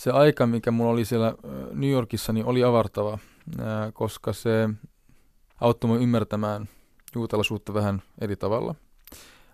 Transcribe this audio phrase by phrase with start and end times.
[0.00, 1.34] se aika, mikä mulla oli siellä
[1.72, 3.18] New Yorkissa, niin oli avartava,
[3.92, 4.68] koska se
[5.60, 6.68] auttoi minua ymmärtämään
[7.14, 8.74] juutalaisuutta vähän eri tavalla.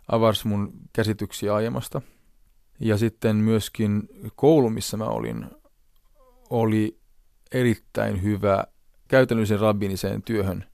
[0.09, 2.03] Avarsi mun käsityksiä aiemmasta.
[2.81, 5.47] Ja sitten myöskin koulu, missä mä olin,
[6.51, 6.99] oli
[7.53, 8.65] erittäin hyvä
[9.09, 10.65] käytännöllisen rabbiniseen työhön.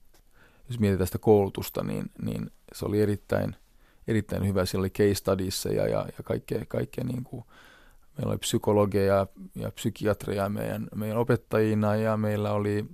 [0.68, 3.56] Jos mietitään sitä koulutusta, niin, niin se oli erittäin,
[4.08, 4.64] erittäin hyvä.
[4.64, 7.44] Siellä oli case studies ja, ja, ja kaikkea, kaikkea niin kuin,
[8.18, 12.84] meillä oli psykologeja ja, ja psykiatreja meidän, meidän opettajina ja meillä oli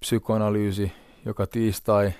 [0.00, 0.92] psykoanalyysi
[1.24, 2.12] joka tiistai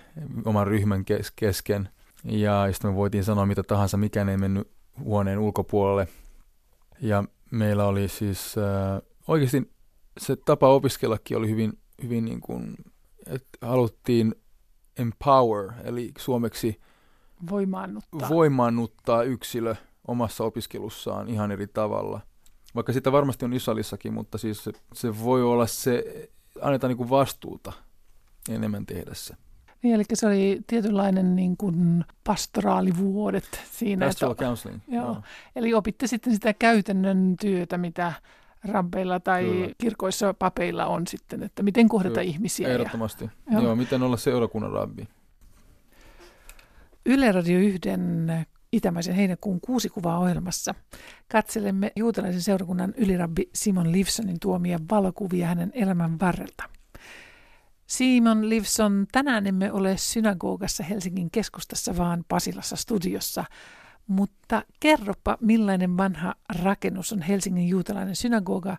[0.44, 1.88] oman ryhmän kes- kesken.
[2.24, 4.70] Ja sitten me voitiin sanoa mitä tahansa, mikään ei mennyt
[5.04, 6.08] huoneen ulkopuolelle.
[7.00, 9.70] Ja meillä oli siis äh, oikeasti
[10.18, 12.74] se tapa opiskellakin oli hyvin, hyvin niin kuin,
[13.26, 14.34] että haluttiin
[14.96, 16.80] empower, eli suomeksi
[17.50, 18.28] voimaannuttaa.
[18.28, 19.74] voimaannuttaa yksilö
[20.08, 22.20] omassa opiskelussaan ihan eri tavalla.
[22.74, 26.04] Vaikka sitä varmasti on Israelissakin, mutta siis se, se voi olla se,
[26.60, 27.72] annetaan niin kuin vastuuta
[28.48, 29.34] enemmän tehdä se.
[29.82, 34.06] Niin, eli se oli tietynlainen niin kuin pastoraalivuodet siinä.
[34.06, 34.80] Pastoral että, counseling.
[34.88, 35.04] Joo.
[35.04, 35.22] joo.
[35.56, 38.12] Eli opitte sitten sitä käytännön työtä, mitä
[38.64, 39.68] rabbeilla tai Kyllä.
[39.78, 42.22] kirkoissa papeilla on sitten, että miten kohdata Kyllä.
[42.22, 42.68] ihmisiä.
[42.68, 43.24] Ehdottomasti.
[43.24, 43.62] Ja, joo.
[43.62, 45.08] joo, miten olla seurakunnan rabbi.
[47.06, 47.80] Yle Radio 1
[48.72, 50.74] Itämäisen heinäkuun kuusi kuvaa ohjelmassa
[51.32, 56.64] katselemme juutalaisen seurakunnan ylirabbi Simon Livsonin tuomia valokuvia hänen elämän varrelta.
[57.86, 63.44] Simon Livson, tänään emme ole synagogassa Helsingin keskustassa, vaan Pasilassa studiossa.
[64.06, 68.76] Mutta kerropa, millainen vanha rakennus on Helsingin juutalainen synagoga,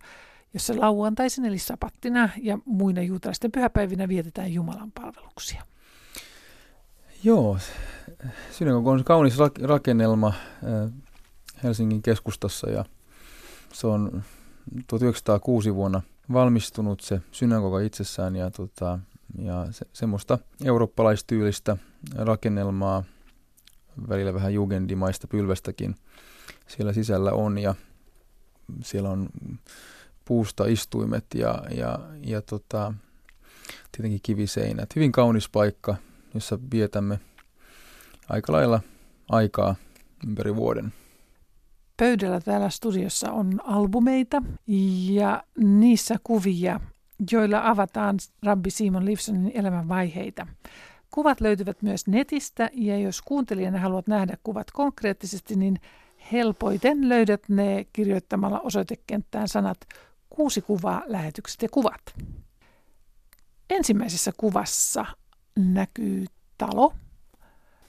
[0.53, 5.63] jossa lauantaisin eli sapattina ja muina juutalaisten pyhäpäivinä vietetään Jumalan palveluksia.
[7.23, 7.57] Joo,
[8.51, 10.91] synagoga on kaunis rakennelma äh,
[11.63, 12.85] Helsingin keskustassa ja
[13.73, 14.23] se on
[14.87, 16.01] 1906 vuonna
[16.33, 18.99] valmistunut se synagoga itsessään ja, tota,
[19.37, 21.77] ja se, semmoista eurooppalaistyylistä
[22.15, 23.03] rakennelmaa,
[24.09, 25.95] välillä vähän jugendimaista pylvästäkin
[26.67, 27.75] siellä sisällä on ja
[28.83, 29.29] siellä on
[30.25, 32.93] puusta istuimet ja, ja, ja tota,
[33.91, 34.95] tietenkin kiviseinät.
[34.95, 35.95] Hyvin kaunis paikka,
[36.33, 37.19] jossa vietämme
[38.29, 38.79] aika lailla
[39.29, 39.75] aikaa
[40.27, 40.93] ympäri vuoden.
[41.97, 44.41] Pöydällä täällä studiossa on albumeita
[45.09, 46.79] ja niissä kuvia,
[47.31, 50.47] joilla avataan Rabbi Simon Livsonin elämänvaiheita.
[51.11, 55.79] Kuvat löytyvät myös netistä ja jos kuuntelijana haluat nähdä kuvat konkreettisesti, niin
[56.31, 59.77] helpoiten löydät ne kirjoittamalla osoitekenttään sanat
[60.29, 62.01] kuusi kuvaa, lähetykset ja kuvat.
[63.69, 65.05] Ensimmäisessä kuvassa
[65.59, 66.25] näkyy
[66.57, 66.93] talo,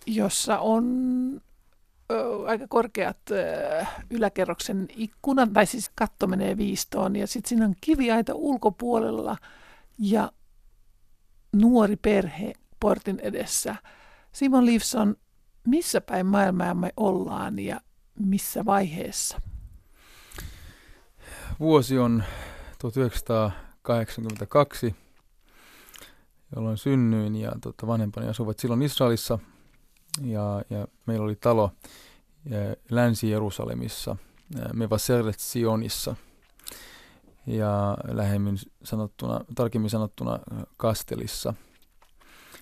[0.06, 0.84] jossa on
[2.46, 3.18] aika korkeat
[4.10, 9.36] yläkerroksen ikkunat, tai siis katto menee viistoon, ja sitten siinä on kiviaita ulkopuolella
[9.98, 10.32] ja
[11.52, 13.76] nuori perhe portin edessä.
[14.32, 15.16] Simon Livson,
[15.66, 17.80] missä päin maailmaa me ollaan ja
[18.18, 19.40] missä vaiheessa?
[21.60, 22.24] Vuosi on
[22.78, 24.96] 1982
[26.56, 29.38] jolloin synnyin ja tota, vanhempani asuvat silloin Israelissa.
[30.22, 31.70] Ja, ja meillä oli talo
[32.90, 34.16] Länsi-Jerusalemissa,
[34.72, 36.16] Mevaseret Sionissa
[37.46, 40.38] ja lähemmin sanottuna, tarkemmin sanottuna
[40.76, 41.54] Kastelissa.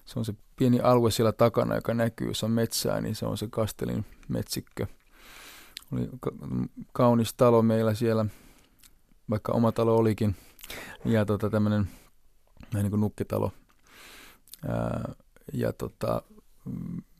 [0.04, 3.38] Se on se pieni alue siellä takana, joka näkyy, se on metsää, niin se on
[3.38, 4.86] se Kastelin metsikkö.
[5.92, 6.32] Oli ka-
[6.92, 8.26] kaunis talo meillä siellä,
[9.30, 10.36] vaikka oma talo olikin,
[11.04, 11.88] ja tota, tämmöinen
[12.74, 13.00] niin kuin
[15.52, 16.22] Ja tota,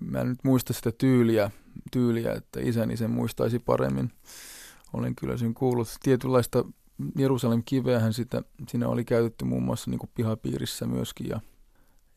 [0.01, 1.51] mä en nyt muista sitä tyyliä,
[1.93, 4.13] tyyliä, että isäni sen muistaisi paremmin.
[4.93, 5.89] Olen kyllä sen kuullut.
[6.03, 6.65] Tietynlaista
[7.17, 11.41] Jerusalem kiveähän sitä, siinä oli käytetty muun muassa niin kuin pihapiirissä myöskin ja,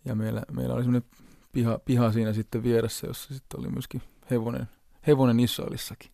[0.05, 1.09] ja meillä, meillä oli semmoinen
[1.51, 4.01] piha, piha siinä sitten vieressä, jossa sitten oli myöskin
[4.31, 4.69] hevonen,
[5.07, 6.11] hevonen Israelissakin.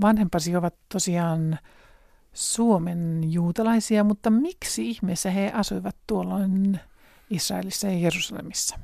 [0.00, 1.58] Vanhempasi ovat tosiaan
[2.32, 6.80] Suomen juutalaisia, mutta miksi ihmeessä he asuivat tuolloin
[7.30, 8.78] Israelissa ja Jerusalemissa?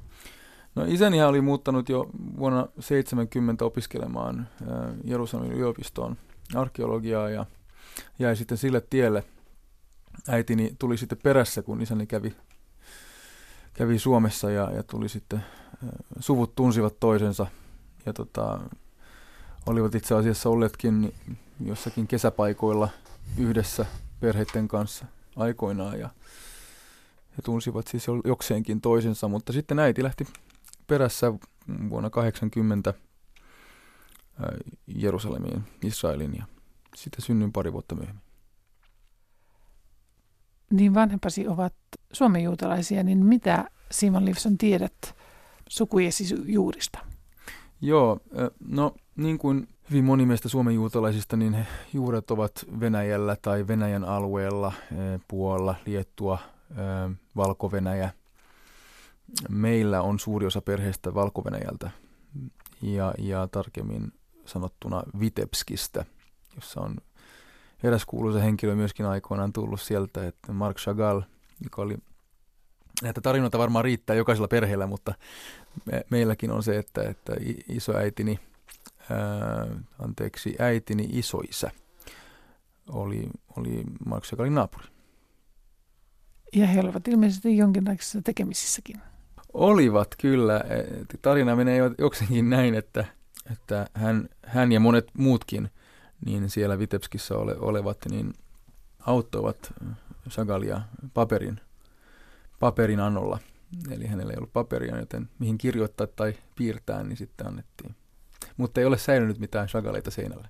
[0.74, 4.68] No isäni oli muuttanut jo vuonna 70 opiskelemaan äh,
[5.04, 6.16] Jerusalemin yliopistoon
[6.54, 7.46] arkeologiaa ja
[8.18, 9.24] jäi sitten sille tielle.
[10.28, 12.36] Äitini tuli sitten perässä, kun isäni kävi,
[13.74, 15.88] kävi Suomessa ja, ja tuli sitten, äh,
[16.18, 17.46] suvut tunsivat toisensa
[18.06, 18.60] ja tota,
[19.66, 21.14] olivat itse asiassa olleetkin
[21.60, 22.88] jossakin kesäpaikoilla–
[23.38, 23.86] yhdessä
[24.20, 25.06] perheiden kanssa
[25.36, 26.10] aikoinaan ja
[27.30, 30.26] he tunsivat siis jokseenkin toisensa, mutta sitten äiti lähti
[30.86, 31.32] perässä
[31.90, 32.94] vuonna 80
[34.86, 36.44] Jerusalemiin, Israelin ja
[36.94, 38.24] Sitten synnyin pari vuotta myöhemmin.
[40.70, 41.74] Niin vanhempasi ovat
[42.12, 45.14] suomenjuutalaisia, niin mitä Simon Livson tiedät
[45.68, 46.98] sukujesi juurista?
[47.80, 48.20] Joo,
[48.68, 54.72] no niin kuin hyvin moni meistä Suomen juutalaisista, niin juuret ovat Venäjällä tai Venäjän alueella,
[55.28, 56.38] Puola, Liettua,
[57.36, 58.10] Valko-Venäjä.
[59.48, 61.42] Meillä on suuri osa perheestä valko
[62.82, 64.12] ja, ja tarkemmin
[64.44, 66.04] sanottuna Vitebskistä,
[66.54, 66.96] jossa on
[67.82, 71.20] eräs kuuluisa henkilö myöskin aikoinaan tullut sieltä, että Mark Chagall,
[71.64, 71.96] joka oli
[73.02, 75.14] Näitä tarinoita varmaan riittää jokaisella perheellä, mutta
[75.84, 77.32] me, meilläkin on se, että, että
[77.68, 78.40] isoäitini,
[79.10, 79.66] ää,
[79.98, 81.70] anteeksi, äitini isoisä
[82.88, 84.86] oli, oli Mark Chagallin naapuri.
[86.52, 89.00] Ja he olivat ilmeisesti jonkinlaisissa tekemisissäkin.
[89.52, 90.56] Olivat kyllä.
[90.56, 90.84] E,
[91.22, 93.04] tarina menee jokseenkin näin, että,
[93.52, 95.70] että hän, hän ja monet muutkin
[96.24, 98.34] niin siellä Vitebskissä ole, olevat niin
[99.00, 99.72] auttoivat
[100.28, 100.80] Sagalia
[101.14, 101.60] paperin,
[102.60, 103.38] paperin annolla.
[103.90, 107.94] Eli hänellä ei ollut paperia, joten mihin kirjoittaa tai piirtää, niin sitten annettiin.
[108.56, 110.48] Mutta ei ole säilynyt mitään Sagaleita seinällä.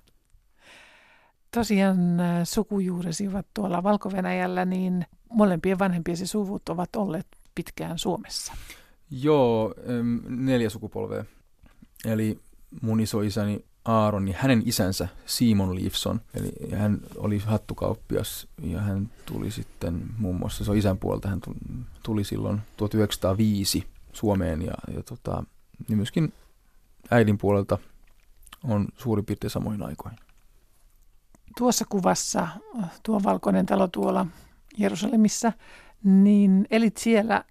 [1.51, 1.97] Tosiaan
[2.43, 4.11] sukujuuresi ovat tuolla valko
[4.65, 8.53] niin molempien vanhempiesi suvut ovat olleet pitkään Suomessa.
[9.11, 9.73] Joo,
[10.27, 11.25] neljä sukupolvea.
[12.05, 12.39] Eli
[12.81, 19.51] mun isoisäni Aaron, niin hänen isänsä Simon Leifson, eli hän oli hattukauppias ja hän tuli
[19.51, 21.41] sitten muun muassa, se on isän puolta, hän
[22.03, 25.43] tuli silloin 1905 Suomeen ja, ja tota,
[25.87, 26.33] niin myöskin
[27.11, 27.77] äidin puolelta
[28.69, 30.19] on suurin piirtein samoin aikoihin.
[31.57, 32.47] Tuossa kuvassa,
[33.03, 34.25] tuo valkoinen talo tuolla
[34.77, 35.51] Jerusalemissa,
[36.03, 37.43] niin elit siellä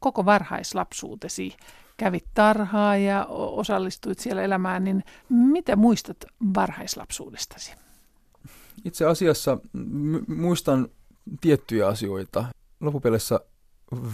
[0.00, 1.56] koko varhaislapsuutesi
[1.96, 6.16] kävit tarhaa ja osallistuit siellä elämään, niin mitä muistat
[6.54, 7.74] varhaislapsuudestasi?
[8.84, 9.58] Itse asiassa
[10.28, 10.88] muistan
[11.40, 12.44] tiettyjä asioita.
[12.80, 13.40] Loppupeleissä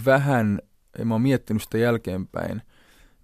[0.05, 0.59] vähän,
[0.99, 2.61] en mä oon miettinyt sitä jälkeenpäin,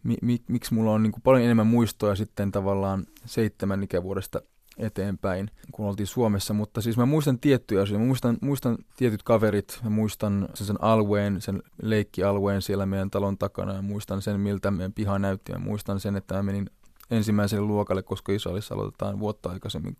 [0.08, 4.42] mi- mi- miksi mulla on niin paljon enemmän muistoja sitten tavallaan seitsemän ikävuodesta
[4.78, 8.00] eteenpäin, kun oltiin Suomessa, mutta siis mä muistan tiettyjä asioita.
[8.00, 13.38] Mä muistan, muistan tietyt kaverit, mä muistan sen, sen alueen, sen leikkialueen siellä meidän talon
[13.38, 15.52] takana ja muistan sen, miltä meidän piha näytti.
[15.52, 16.70] Mä muistan sen, että mä menin
[17.12, 19.98] ensimmäiselle luokalle, koska Israelissa aloitetaan vuotta aikaisemmin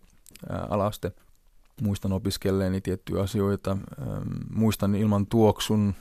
[0.50, 1.12] ää, alaste.
[1.82, 4.06] Muistan opiskelleeni tiettyjä asioita, ää,
[4.50, 5.94] muistan ilman tuoksun,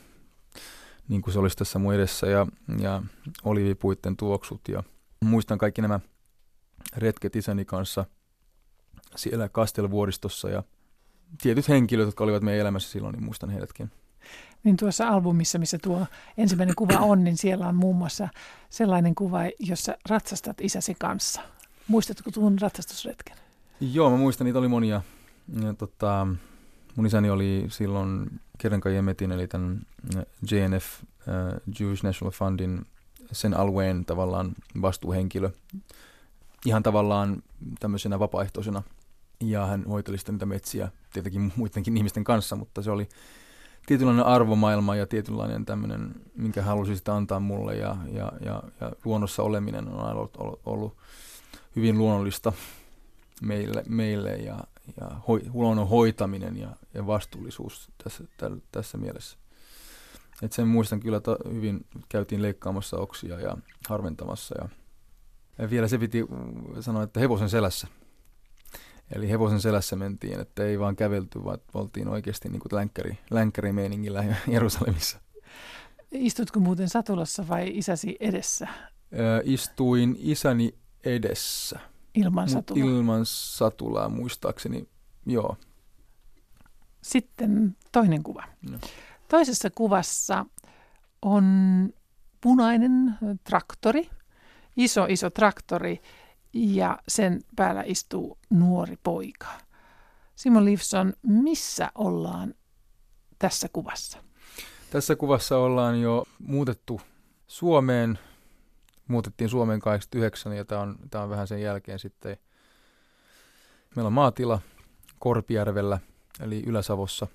[1.08, 2.48] niin kuin se olisi tässä mun edessä, ja,
[2.80, 3.04] ja
[3.44, 4.84] olivipuitten tuoksut, ja
[5.26, 6.00] muistan kaikki nämä
[6.98, 8.06] retket isäni kanssa–
[9.16, 10.64] siellä Kastelvuoristossa ja
[11.42, 13.92] tietyt henkilöt, jotka olivat meidän elämässä silloin, niin muistan heidätkin.
[14.64, 16.06] Niin tuossa albumissa, missä tuo
[16.38, 18.28] ensimmäinen kuva on, niin siellä on muun muassa
[18.70, 21.42] sellainen kuva, jossa ratsastat isäsi kanssa.
[21.88, 23.38] Muistatko tuon ratsastusretken?
[23.80, 25.02] Joo, mä muistan, niitä oli monia.
[25.64, 26.28] Ja, tota,
[26.98, 29.82] mun isäni oli silloin Kerenka Jemetin, eli tämän
[30.52, 32.86] JNF, uh, Jewish National Fundin,
[33.32, 34.52] sen alueen tavallaan
[34.82, 35.50] vastuuhenkilö.
[36.66, 37.44] Ihan tavallaan
[37.80, 38.84] tämmöisenä vapaaehtoisena.
[39.40, 43.10] Ja hän hoiteli sitten niitä metsiä tietenkin muidenkin ihmisten kanssa, mutta se oli
[43.86, 47.76] tietynlainen arvomaailma ja tietynlainen tämmöinen, minkä halusi sitä antaa mulle.
[47.76, 50.98] Ja, ja, ja, ja luonnossa oleminen on ollut, ollut
[51.76, 52.54] hyvin luonnollista
[53.42, 54.36] meille, meille.
[54.36, 54.60] Ja,
[55.02, 59.38] ja hoi, luonnon hoitaminen ja, ja vastuullisuus tässä, täl, tässä mielessä.
[60.42, 63.58] Et sen muistan kyllä to, hyvin, käytiin leikkaamassa oksia ja
[63.90, 64.70] harventamassa ja,
[65.58, 66.26] ja vielä se piti
[66.80, 67.88] sanoa, että hevosen selässä–
[69.16, 74.24] Eli hevosen selässä mentiin, että ei vaan kävelty, vaan oltiin oikeasti niin kuin länkkäri, länkkärimeiningillä
[74.54, 75.20] Jerusalemissa.
[76.12, 78.68] Istutko muuten satulassa vai isäsi edessä?
[79.14, 81.80] Ö, istuin isäni edessä.
[82.18, 82.86] Ilman satulaa?
[82.86, 84.88] Ilman satulaa muistaakseni,
[85.26, 85.58] joo.
[87.02, 88.44] Sitten toinen kuva.
[88.72, 88.78] No.
[89.28, 90.46] Toisessa kuvassa
[91.22, 91.46] on
[92.42, 94.10] punainen traktori,
[94.78, 96.02] iso iso traktori,
[96.54, 99.48] ja sen päällä istuu nuori poika.
[100.36, 102.54] Simon Livson, missä ollaan
[103.40, 104.18] tässä kuvassa?
[104.90, 107.02] Tässä kuvassa ollaan jo muutettu
[107.48, 108.20] Suomeen.
[109.08, 112.38] Muutettiin Suomeen 89 ja tämä on, tämä on vähän sen jälkeen sitten.
[113.96, 114.62] Meillä on maatila
[115.20, 116.00] Korpijärvellä
[116.40, 117.28] eli Ylä-Savossa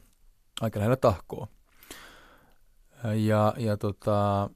[0.61, 1.49] aika lähellä tahkoa.
[3.14, 4.50] Ja, ja tota,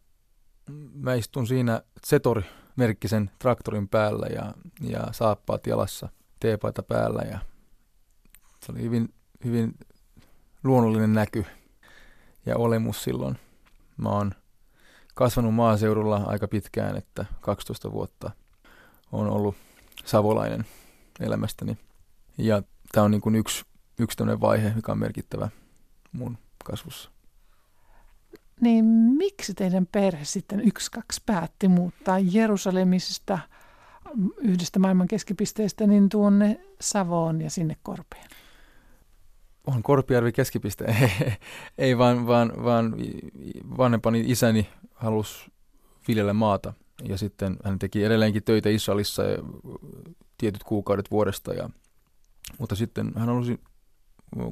[0.92, 2.42] mä istun siinä Zetor
[2.76, 6.08] merkkisen traktorin päällä ja, ja saappaat jalassa,
[6.40, 7.38] teepaita päällä ja
[8.64, 9.74] se oli hyvin, hyvin
[10.64, 11.44] luonnollinen näky
[12.46, 13.38] ja olemus silloin.
[13.96, 14.32] Mä oon
[15.16, 18.30] kasvanut maaseudulla aika pitkään, että 12 vuotta
[19.12, 19.54] on ollut
[20.04, 20.66] savolainen
[21.20, 21.78] elämästäni.
[22.38, 23.64] Ja tämä on niin kuin yksi,
[23.98, 25.48] yksi vaihe, mikä on merkittävä
[26.12, 27.10] mun kasvussa.
[28.60, 28.84] Niin
[29.18, 33.38] miksi teidän perhe sitten yksi kaksi päätti muuttaa Jerusalemista
[34.38, 38.26] yhdestä maailman keskipisteestä niin tuonne Savoon ja sinne Korpeen?
[39.66, 40.96] On Korpijärvi keskipiste.
[41.78, 42.94] Ei vaan, vaan, vaan
[43.78, 45.52] vanhempani isäni halusi
[46.08, 46.72] viljellä maata
[47.08, 49.22] ja sitten hän teki edelleenkin töitä Israelissa
[50.38, 51.54] tietyt kuukaudet vuodesta.
[51.54, 51.70] Ja,
[52.58, 53.60] mutta sitten hän halusi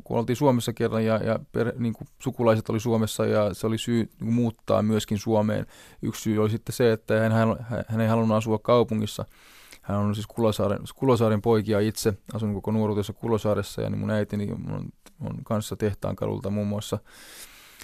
[0.04, 3.78] kun oltiin Suomessa kerran ja, ja per, niin kuin sukulaiset oli Suomessa ja se oli
[3.78, 5.66] syy niin muuttaa myöskin Suomeen.
[6.02, 9.24] Yksi syy oli sitten se, että hän, hän, hän ei halunnut asua kaupungissa.
[9.82, 14.52] Hän on siis Kulosaaren, Kulosaaren poikia itse, asun koko nuoruudessa Kulosaaressa ja niin mun äitini
[14.52, 14.88] on,
[15.26, 16.98] on kanssa tehtaan kadulta muun muassa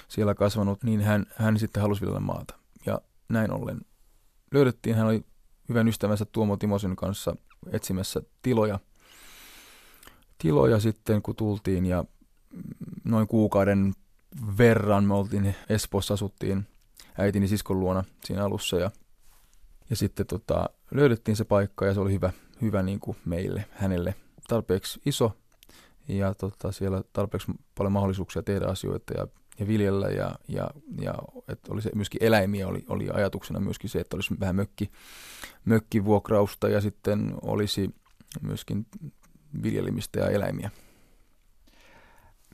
[0.09, 2.55] siellä kasvanut, niin hän, hän sitten halusi viljellä maata.
[2.87, 3.81] Ja näin ollen
[4.55, 5.25] löydettiin, hän oli
[5.69, 7.37] hyvän ystävänsä Tuomo Timosen kanssa
[7.73, 8.79] etsimässä tiloja–
[10.41, 12.05] tiloja sitten, kun tultiin ja
[13.05, 13.93] noin kuukauden
[14.59, 16.67] verran me oltiin Espoossa, asuttiin
[17.19, 18.91] äitini siskon luona siinä alussa ja,
[19.91, 22.33] ja sitten tota, löydettiin se paikka ja se oli hyvä,
[22.63, 24.15] hyvä niin kuin meille, hänelle
[24.49, 25.37] tarpeeksi iso
[26.19, 29.27] ja tota, siellä tarpeeksi paljon mahdollisuuksia tehdä asioita ja,
[29.59, 31.15] ja viljellä ja, ja, ja
[31.49, 34.91] että oli se myöskin eläimiä oli, oli ajatuksena myöskin se, että olisi vähän mökki,
[35.65, 37.95] mökkivuokrausta ja sitten olisi
[38.41, 38.87] myöskin
[39.63, 40.71] viljelimistä ja eläimiä.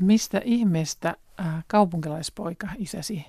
[0.01, 3.25] Mistä ihmeestä äh, kaupunkilaispoika isäsi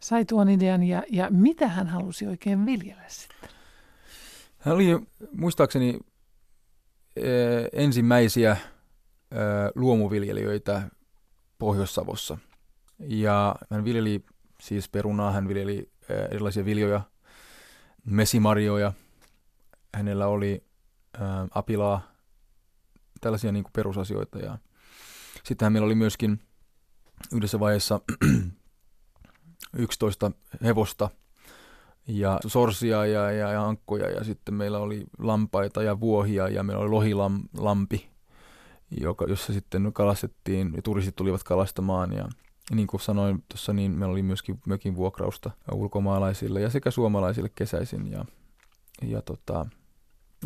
[0.00, 3.48] sai tuon idean ja, ja mitä hän halusi oikein viljellä sitten?
[4.58, 4.98] Hän oli
[5.32, 7.24] muistaakseni äh,
[7.72, 8.56] ensimmäisiä
[9.74, 10.82] luomuviljelijöitä
[11.58, 12.38] Pohjois-Savossa.
[12.98, 14.24] Ja hän viljeli
[14.60, 15.90] siis perunaa, hän viljeli
[16.30, 17.00] erilaisia viljoja,
[18.04, 18.92] mesimarjoja.
[19.94, 20.64] Hänellä oli
[21.20, 22.12] äh, apilaa,
[23.20, 24.38] tällaisia niin kuin perusasioita.
[24.38, 24.58] Ja
[25.44, 26.40] sittenhän meillä oli myöskin
[27.32, 28.00] yhdessä vaiheessa
[29.78, 31.10] 11 hevosta
[32.06, 36.82] ja sorsia ja, ja, ja ankkoja ja sitten meillä oli lampaita ja vuohia ja meillä
[36.82, 38.10] oli lohilampi,
[38.90, 42.28] joka, jossa sitten kalastettiin ja turistit tulivat kalastamaan ja
[42.70, 48.12] niin kuin sanoin tuossa, niin meillä oli myöskin mökin vuokrausta ulkomaalaisille ja sekä suomalaisille kesäisin
[48.12, 48.24] ja,
[49.02, 49.66] ja tota,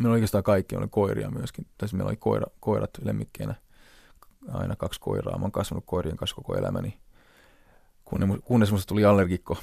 [0.00, 1.66] Meillä oli oikeastaan kaikki, oli koiria myöskin.
[1.78, 3.54] Tässä meillä oli koira, koirat lemmikkeinä,
[4.52, 5.38] aina kaksi koiraa.
[5.38, 7.00] Mä oon kasvanut koirien kanssa koko elämäni,
[8.44, 9.59] kunnes musta tuli allergikko.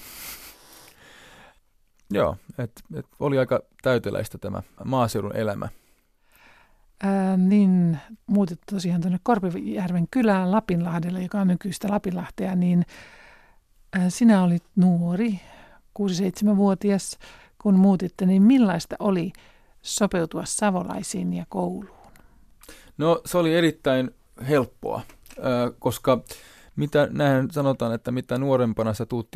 [2.10, 5.70] Joo, et, et oli aika täyteläistä tämä maaseudun elämä.
[7.04, 12.86] Ää, niin muutit tosiaan tuonne Korpijärven kylään Lapinlahdelle, joka on nykyistä Lapinlahtea, niin
[13.94, 15.40] ää, sinä olit nuori,
[16.00, 17.18] 6-7-vuotias,
[17.62, 19.34] kun muutitte, niin millaista oli
[19.82, 21.98] sopeutua savolaisiin ja kouluun?
[22.98, 24.12] No se oli erittäin
[24.48, 25.02] helppoa,
[25.80, 26.24] koska
[26.76, 29.32] mitä näin sanotaan, että mitä nuorempana sä tuut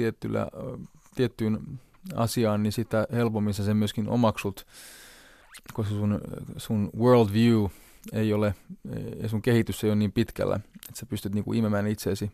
[1.16, 1.60] tiettyyn
[2.16, 4.66] asiaan, niin sitä helpommin sä sen myöskin omaksut,
[5.74, 6.22] koska sun,
[6.58, 7.66] sun worldview
[8.14, 8.56] ei ole,
[9.22, 12.32] ja sun kehitys ei ole niin pitkällä, että sä pystyt niinku imemään itseesi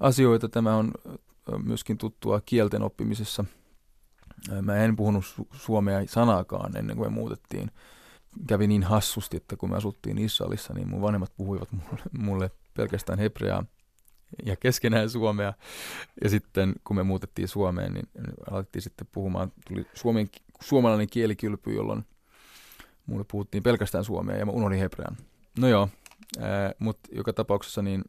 [0.00, 0.48] asioita.
[0.48, 0.92] Tämä on
[1.64, 3.44] myöskin tuttua kielten oppimisessa–
[4.62, 7.70] Mä en puhunut su- suomea sanaakaan ennen kuin me muutettiin.
[8.46, 13.18] Kävi niin hassusti, että kun me asuttiin Israelissa, niin mun vanhemmat puhuivat mulle, mulle pelkästään
[13.18, 13.64] hebreaa
[14.44, 15.52] ja keskenään suomea.
[16.22, 18.08] Ja sitten kun me muutettiin Suomeen, niin
[18.50, 20.28] alettiin sitten puhumaan, tuli suomen,
[20.60, 22.04] suomalainen kielikylpy, jolloin
[23.08, 25.16] mulle puhuttiin pelkästään suomea ja mä unohdin hebrean.
[25.58, 25.88] No joo,
[26.78, 28.04] mutta joka tapauksessa niin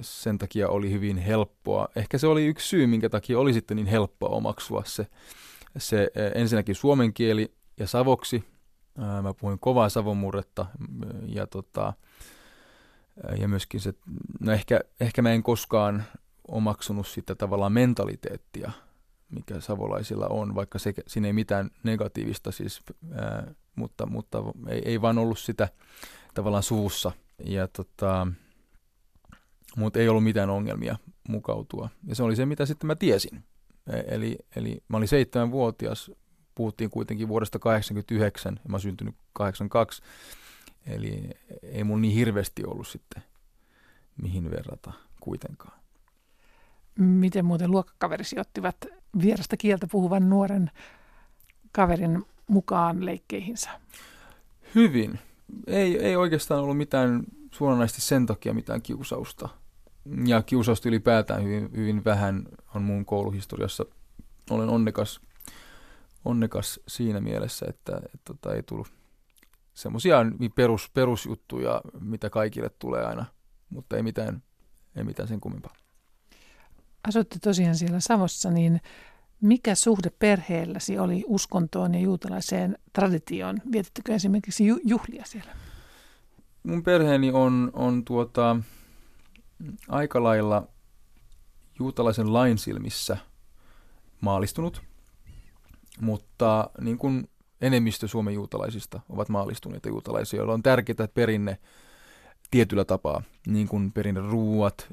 [0.00, 1.88] sen takia oli hyvin helppoa.
[1.96, 5.06] Ehkä se oli yksi syy, minkä takia oli sitten niin helppoa omaksua se
[5.78, 8.44] se ensinnäkin suomen kieli ja savoksi.
[9.22, 10.66] Mä puhuin kovaa savomurretta
[11.26, 11.92] ja, tota,
[13.38, 13.94] ja myöskin se,
[14.40, 16.04] no ehkä, ehkä mä en koskaan
[16.48, 18.72] omaksunut sitä tavallaan mentaliteettia,
[19.30, 22.80] mikä savolaisilla on, vaikka se, siinä ei mitään negatiivista siis,
[23.12, 24.38] ää, mutta, mutta
[24.68, 25.68] ei, ei vaan ollut sitä
[26.34, 27.12] tavallaan suvussa.
[27.44, 28.26] Ja tota,
[29.76, 30.96] mutta ei ollut mitään ongelmia
[31.28, 31.88] mukautua.
[32.06, 33.44] Ja se oli se, mitä sitten mä tiesin.
[33.86, 36.10] E, eli, eli mä olin seitsemänvuotias,
[36.54, 40.02] puhuttiin kuitenkin vuodesta 89 ja mä syntynyt 82.
[40.86, 41.30] Eli
[41.62, 43.22] ei mun niin hirveästi ollut sitten
[44.22, 45.82] mihin verrata kuitenkaan.
[46.98, 48.76] Miten muuten luokkakaverisi ottivat
[49.22, 50.70] vierasta kieltä puhuvan nuoren
[51.72, 53.70] kaverin mukaan leikkeihinsä?
[54.74, 55.18] Hyvin.
[55.66, 59.48] Ei, ei oikeastaan ollut mitään suoranaisesti sen takia mitään kiusausta
[60.26, 62.44] ja kiusausta ylipäätään hyvin, hyvin vähän
[62.74, 63.84] on mun kouluhistoriassa.
[64.50, 65.20] Olen onnekas,
[66.24, 68.92] onnekas siinä mielessä, että, että, että ei tullut
[69.74, 70.18] semmoisia
[70.54, 73.24] perus, perusjuttuja, mitä kaikille tulee aina,
[73.70, 74.42] mutta ei mitään,
[74.96, 75.72] ei mitään sen kummempaa.
[77.08, 78.80] Asutte tosiaan siellä Savossa, niin
[79.42, 83.58] mikä suhde perheelläsi oli uskontoon ja juutalaiseen traditioon?
[83.72, 85.52] Vietettekö esimerkiksi ju- juhlia siellä?
[86.62, 88.56] Mun perheeni on, on tuota,
[89.88, 90.68] aika lailla
[91.78, 93.16] juutalaisen lain silmissä
[94.20, 94.82] maalistunut,
[96.00, 97.28] mutta niin kuin
[97.60, 101.58] enemmistö Suomen juutalaisista ovat maalistuneita juutalaisia, joilla on tärkeää perinne
[102.50, 104.88] tietyllä tapaa, niin kuin perinne ruuat,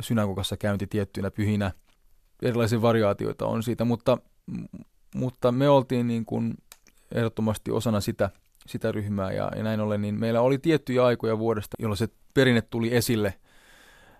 [0.00, 1.72] synagogassa käynti tiettyinä pyhinä,
[2.42, 4.18] erilaisia variaatioita on siitä, mutta,
[5.14, 6.54] mutta me oltiin niin kuin
[7.14, 8.30] ehdottomasti osana sitä,
[8.66, 12.62] sitä ryhmää ja, ja näin ollen, niin meillä oli tiettyjä aikoja vuodesta, jolloin se perinne
[12.62, 13.34] tuli esille.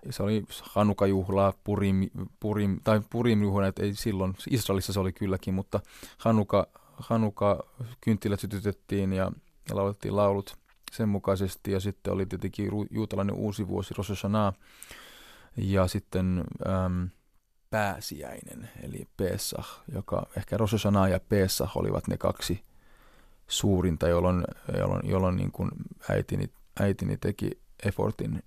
[0.09, 5.79] Se oli Hanuka-juhlaa, Purim, Purim, tai Purim-juhla, ei silloin, Israelissa se oli kylläkin, mutta
[6.17, 7.63] Hanuka, Hanuka
[8.01, 9.31] kynttilät sytytettiin ja,
[9.69, 10.57] ja laulettiin laulut
[10.91, 11.71] sen mukaisesti.
[11.71, 14.53] Ja sitten oli tietenkin juutalainen uusi vuosi, Rosh Hashanah.
[15.57, 16.43] Ja sitten
[17.73, 22.63] pääsiäinen, eli Pesach, joka ehkä Rosh Hashanah ja Pesach olivat ne kaksi
[23.47, 24.43] suurinta, jolloin,
[24.77, 25.71] jolloin, jolloin niin kuin
[26.09, 26.49] äitini,
[26.79, 27.51] äitini teki
[27.83, 28.43] effortin,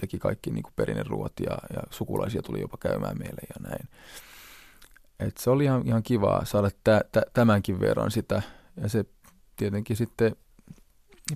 [0.00, 3.88] teki kaikki niin kuin perinneruot ja, ja sukulaisia tuli jopa käymään meille ja näin.
[5.20, 8.42] Et se oli ihan, ihan kivaa saada tä, tä, tämänkin verran sitä
[8.82, 9.04] ja se
[9.56, 10.36] tietenkin sitten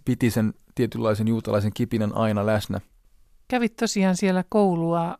[0.05, 2.81] piti sen tietynlaisen juutalaisen kipinän aina läsnä.
[3.49, 5.19] Kävit tosiaan siellä koulua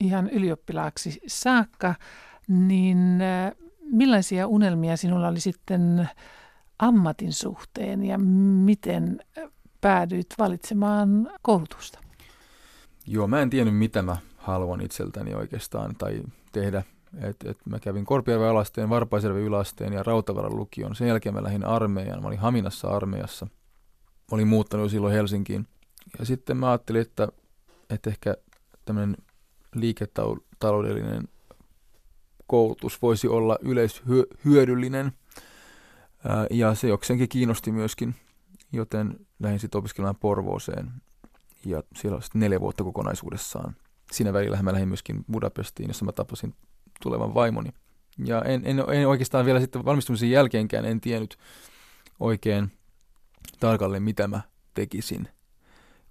[0.00, 1.94] ihan ylioppilaaksi saakka,
[2.48, 3.52] niin äh,
[3.92, 6.08] millaisia unelmia sinulla oli sitten
[6.78, 9.20] ammatin suhteen ja miten
[9.80, 11.98] päädyit valitsemaan koulutusta?
[13.06, 16.22] Joo, mä en tiennyt mitä mä haluan itseltäni oikeastaan tai
[16.52, 16.82] tehdä.
[17.20, 20.94] Et, et mä kävin Korpiarven alasteen, Varpaisjärven yläasteen ja Rautavaran lukion.
[20.94, 22.22] Sen jälkeen mä lähdin armeijaan.
[22.22, 23.46] Mä olin Haminassa armeijassa.
[24.04, 25.66] Mä olin muuttanut silloin Helsinkiin.
[26.18, 27.28] Ja sitten mä ajattelin, että,
[27.90, 28.34] että ehkä
[28.84, 29.16] tämmöinen
[29.80, 31.28] liiketaloudellinen
[32.46, 35.12] koulutus voisi olla yleishyödyllinen–
[36.50, 38.14] ja se jokseenkin kiinnosti myöskin,
[38.72, 40.90] joten lähdin sitten opiskelemaan Porvooseen
[41.64, 43.76] ja siellä sitten neljä vuotta kokonaisuudessaan.
[44.12, 46.54] Siinä välillä mä lähdin myöskin Budapestiin, jossa mä tapasin
[47.02, 47.70] tulevan vaimoni.
[48.24, 51.38] Ja en, en, en oikeastaan vielä sitten valmistumisen jälkeenkään en tiennyt
[52.20, 52.72] oikein
[53.60, 54.40] tarkalleen, mitä mä
[54.74, 55.28] tekisin,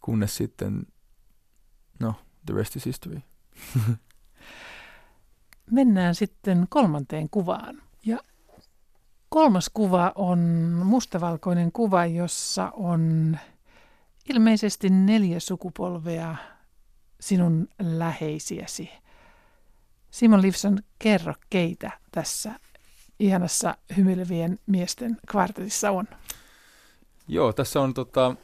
[0.01, 0.87] kunnes sitten,
[1.99, 2.13] no,
[2.45, 3.21] the rest is history.
[5.71, 7.81] Mennään sitten kolmanteen kuvaan.
[8.05, 8.19] Ja
[9.35, 10.39] Kolmas kuva on
[10.85, 13.37] mustavalkoinen kuva, jossa on
[14.29, 16.35] ilmeisesti neljä sukupolvea
[17.19, 18.89] sinun läheisiäsi.
[20.11, 22.59] Simon Livson, kerro keitä tässä
[23.19, 26.07] ihanassa hymyilevien miesten kvartetissa on.
[27.27, 28.35] Joo, tässä on tota,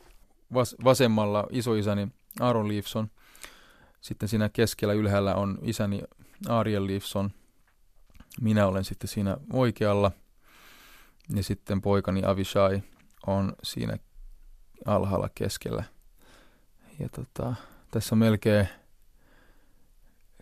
[0.53, 2.07] vas- vasemmalla isoisäni
[2.39, 3.11] Aaron Leifson.
[4.01, 6.03] Sitten siinä keskellä ylhäällä on isäni
[6.49, 7.31] Ariel Leifson.
[8.41, 10.11] Minä olen sitten siinä oikealla.
[11.35, 12.83] Ja sitten poikani Avishai
[13.27, 13.97] on siinä
[14.85, 15.83] alhaalla keskellä.
[16.99, 17.55] Ja tota,
[17.91, 18.67] tässä on melkein,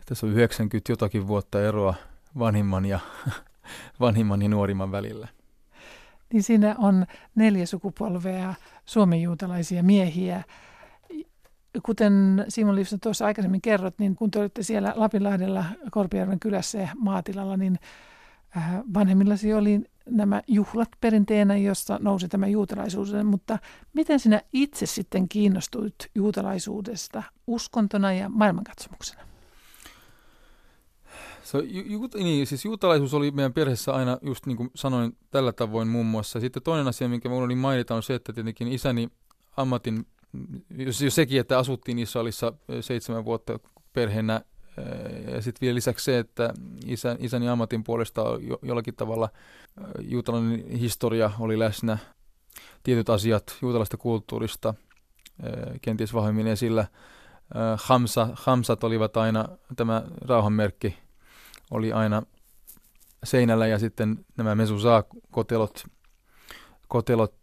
[0.05, 1.93] tässä on 90 jotakin vuotta eroa
[2.39, 2.99] vanhimman ja,
[3.99, 5.27] vanhimman ja nuorimman välillä.
[6.33, 8.53] Niin siinä on neljä sukupolvea
[8.85, 10.43] suomenjuutalaisia miehiä.
[11.83, 16.89] Kuten Simon Livson tuossa aikaisemmin kerrot, niin kun te olitte siellä Lapinlahdella Korpijärven kylässä ja
[16.97, 17.79] maatilalla, niin
[18.57, 23.59] äh, vanhemmillasi oli nämä juhlat perinteenä, jossa nousi tämä juutalaisuus, mutta
[23.93, 29.29] miten sinä itse sitten kiinnostuit juutalaisuudesta uskontona ja maailmankatsomuksena?
[31.43, 35.53] So, ju, ju, niin, siis juutalaisuus oli meidän perheessä aina, just niin kuin sanoin, tällä
[35.53, 36.39] tavoin muun muassa.
[36.39, 39.09] Sitten toinen asia, minkä minulla oli mainita, on se, että tietenkin isäni
[39.57, 40.05] ammatin,
[40.77, 43.59] jos sekin, että asuttiin Israelissa seitsemän vuotta
[43.93, 44.41] perheenä
[45.33, 46.53] ja sitten vielä lisäksi se, että
[46.85, 49.29] isän, isäni ammatin puolesta jo, jollakin tavalla
[49.99, 51.97] juutalainen historia oli läsnä,
[52.83, 54.73] tietyt asiat juutalaista kulttuurista
[55.81, 56.87] kenties vahvemmin esillä.
[57.77, 60.97] Hamsa, Hamsat olivat aina, tämä rauhanmerkki
[61.71, 62.23] oli aina
[63.23, 65.83] seinällä ja sitten nämä mesusaa-kotelot
[66.89, 67.35] kotelot,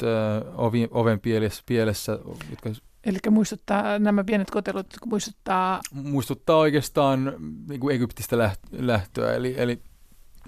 [0.55, 2.19] ovi, oven pielessä, pielessä
[2.51, 2.71] jotka
[3.05, 5.81] Eli muistuttaa, nämä pienet kotelot muistuttaa...
[5.93, 7.37] Muistuttaa oikeastaan
[7.69, 8.39] niin kuin Egyptistä
[8.73, 9.83] lähtöä, eli, eli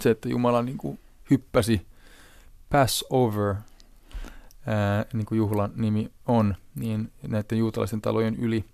[0.00, 0.98] se, että Jumala niin kuin
[1.30, 1.86] hyppäsi
[2.70, 3.54] Passover,
[4.66, 8.64] ää, niin kuin juhlan nimi on, niin näiden juutalaisten talojen yli,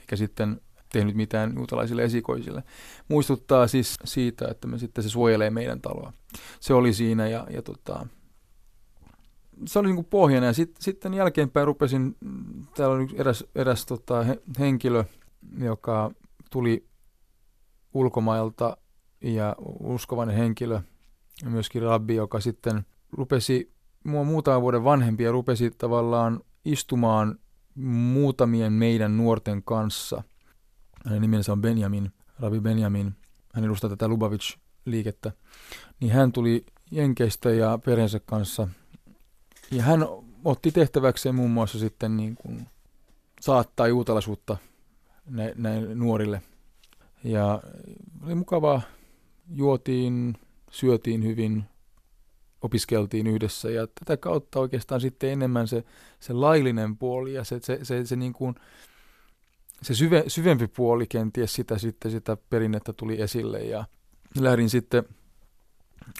[0.00, 0.60] eikä sitten
[0.92, 2.62] tehnyt mitään juutalaisille esikoisille.
[3.08, 6.12] Muistuttaa siis siitä, että me sitten se suojelee meidän taloa.
[6.60, 8.06] Se oli siinä ja, ja tota,
[9.66, 12.16] se oli niin pohjana ja sit, sitten jälkeenpäin rupesin,
[12.74, 14.24] täällä on eräs, eräs tota,
[14.58, 15.04] henkilö,
[15.58, 16.10] joka
[16.50, 16.86] tuli
[17.94, 18.76] ulkomailta
[19.20, 20.80] ja uskovainen henkilö,
[21.44, 23.72] myöskin rabbi, joka sitten rupesi
[24.04, 27.38] mua muutaman vuoden vanhempi ja rupesi tavallaan istumaan
[27.74, 30.22] muutamien meidän nuorten kanssa.
[31.04, 33.14] Hänen nimensä on Benjamin, Rabbi Benjamin.
[33.54, 35.32] Hän edustaa tätä Lubavitch-liikettä.
[36.00, 38.68] Niin hän tuli Jenkeistä ja perheensä kanssa.
[39.72, 40.06] Ja hän
[40.44, 42.66] otti tehtäväkseen muun muassa sitten niin kuin
[43.40, 44.56] saattaa juutalaisuutta
[45.54, 46.42] näille nuorille.
[47.24, 47.62] Ja
[48.24, 48.82] oli mukavaa.
[49.54, 50.38] Juotiin,
[50.70, 51.64] syötiin hyvin,
[52.62, 55.84] opiskeltiin yhdessä ja tätä kautta oikeastaan sitten enemmän se,
[56.20, 58.54] se laillinen puoli ja se, se, se, se, niin kuin,
[59.82, 63.84] se syve, syvempi puoli kenties sitä, sitten sitä perinnettä tuli esille ja
[64.40, 65.04] lähdin sitten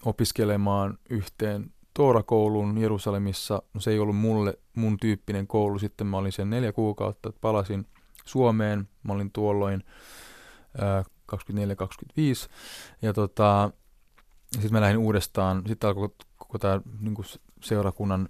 [0.04, 3.62] opiskelemaan yhteen Toorakouluun Jerusalemissa.
[3.74, 7.40] No se ei ollut mulle mun tyyppinen koulu, sitten mä olin sen neljä kuukautta, että
[7.40, 7.86] palasin
[8.24, 9.84] Suomeen, mä olin tuolloin
[10.78, 11.36] ää, 24-25
[13.02, 13.70] ja tota,
[14.52, 17.14] sitten mä lähdin uudestaan, sitten alkoi koko tämä niin
[17.62, 18.28] seurakunnan,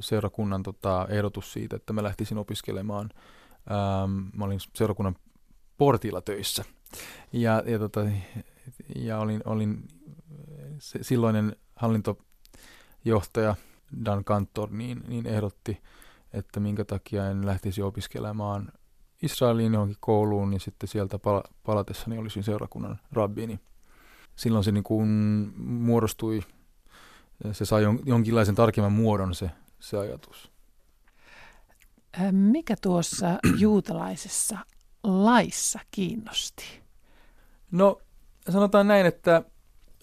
[0.00, 3.10] seurakunnan tota, ehdotus siitä, että mä lähtisin opiskelemaan.
[3.70, 5.16] Ähm, mä olin seurakunnan
[5.78, 6.64] portilla töissä.
[7.32, 8.00] Ja, ja, tota,
[8.96, 9.88] ja olin, olin
[10.78, 11.56] se, silloinen
[13.06, 13.54] hallintojohtaja
[14.04, 15.82] Dan Kantor niin, niin ehdotti,
[16.32, 18.72] että minkä takia en lähtisi opiskelemaan
[19.22, 23.60] Israeliin johonkin kouluun, niin sitten sieltä pala- palatessani olisin seurakunnan rabbiini.
[24.36, 25.08] Silloin se niin kuin
[25.58, 26.40] muodostui
[27.52, 30.50] se sai jonkinlaisen tarkemman muodon se, se ajatus.
[32.30, 34.58] Mikä tuossa juutalaisessa
[35.02, 36.82] laissa kiinnosti?
[37.70, 38.00] No
[38.50, 39.42] sanotaan näin, että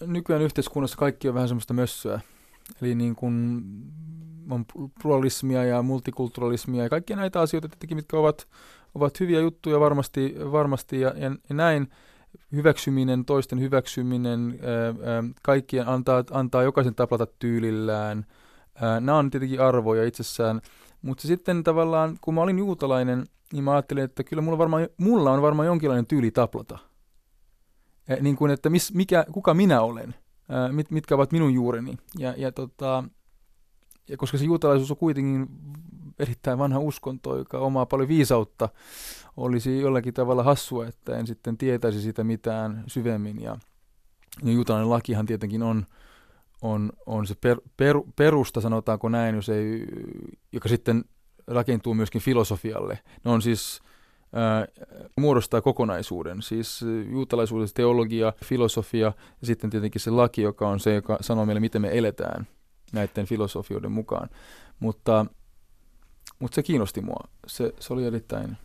[0.00, 2.20] nykyään yhteiskunnassa kaikki on vähän semmoista mössöä.
[2.82, 3.64] Eli niin kuin
[4.50, 4.64] on
[5.02, 8.48] pluralismia ja multikulturalismia ja kaikkia näitä asioita tietenkin, mitkä ovat,
[8.94, 11.88] ovat hyviä juttuja varmasti, varmasti ja, ja, ja näin
[12.52, 14.58] hyväksyminen, toisten hyväksyminen,
[15.42, 18.26] kaikkien antaa, antaa jokaisen taplata tyylillään.
[19.00, 20.60] Nämä on tietenkin arvoja itsessään,
[21.02, 25.32] mutta sitten tavallaan, kun mä olin juutalainen, niin mä ajattelin, että kyllä mulla, varmaan, mulla
[25.32, 26.78] on varmaan jonkinlainen tyyli taplata.
[28.20, 30.14] Niin kuin, että mis, mikä, kuka minä olen,
[30.72, 31.96] mit, mitkä ovat minun juureni.
[32.18, 33.04] Ja, ja, tota,
[34.08, 35.48] ja koska se juutalaisuus on kuitenkin
[36.18, 38.68] erittäin vanha uskonto, joka omaa paljon viisautta,
[39.36, 43.42] olisi jollakin tavalla hassua, että en sitten tietäisi sitä mitään syvemmin.
[43.42, 43.56] Ja,
[44.42, 45.86] ja juutalainen lakihan tietenkin on,
[46.62, 49.86] on, on se per, per, perusta, sanotaanko näin, jos ei,
[50.52, 51.04] joka sitten
[51.46, 52.98] rakentuu myöskin filosofialle.
[53.24, 53.80] Ne on siis
[54.34, 54.66] ää,
[55.20, 61.18] muodostaa kokonaisuuden, siis juutalaisuudessa teologia, filosofia ja sitten tietenkin se laki, joka on se, joka
[61.20, 62.46] sanoo meille, miten me eletään
[62.92, 64.28] näiden filosofioiden mukaan.
[64.80, 65.26] Mutta,
[66.38, 67.28] mutta se kiinnosti mua.
[67.46, 68.56] Se, se oli erittäin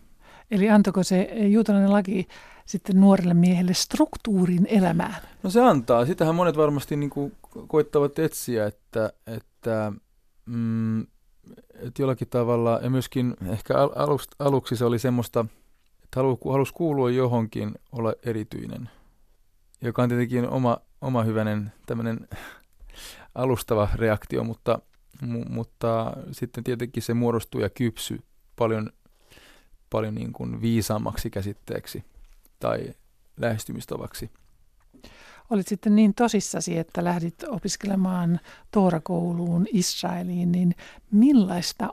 [0.51, 2.27] Eli antoiko se juutalainen laki
[2.65, 5.15] sitten nuorelle miehelle struktuurin elämään?
[5.43, 6.05] No se antaa.
[6.05, 7.31] Sitähän monet varmasti niin kuin
[7.67, 9.93] koittavat etsiä, että, että,
[10.45, 11.01] mm,
[11.73, 15.45] että jollakin tavalla, ja myöskin ehkä aluksi, aluksi se oli semmoista,
[16.09, 16.19] että
[16.51, 18.89] halusi kuulua johonkin, olla erityinen,
[19.81, 22.27] joka on tietenkin oma, oma hyvänen tämmöinen
[23.35, 24.79] alustava reaktio, mutta,
[25.49, 28.19] mutta sitten tietenkin se muodostuu ja kypsy
[28.55, 28.89] paljon
[29.89, 32.03] paljon niin kuin viisaammaksi käsitteeksi
[32.59, 32.93] tai
[33.37, 34.31] lähestymistavaksi.
[35.49, 38.39] Olit sitten niin tosissasi, että lähdit opiskelemaan
[38.71, 40.75] Toorakouluun Israeliin, niin
[41.11, 41.89] millaista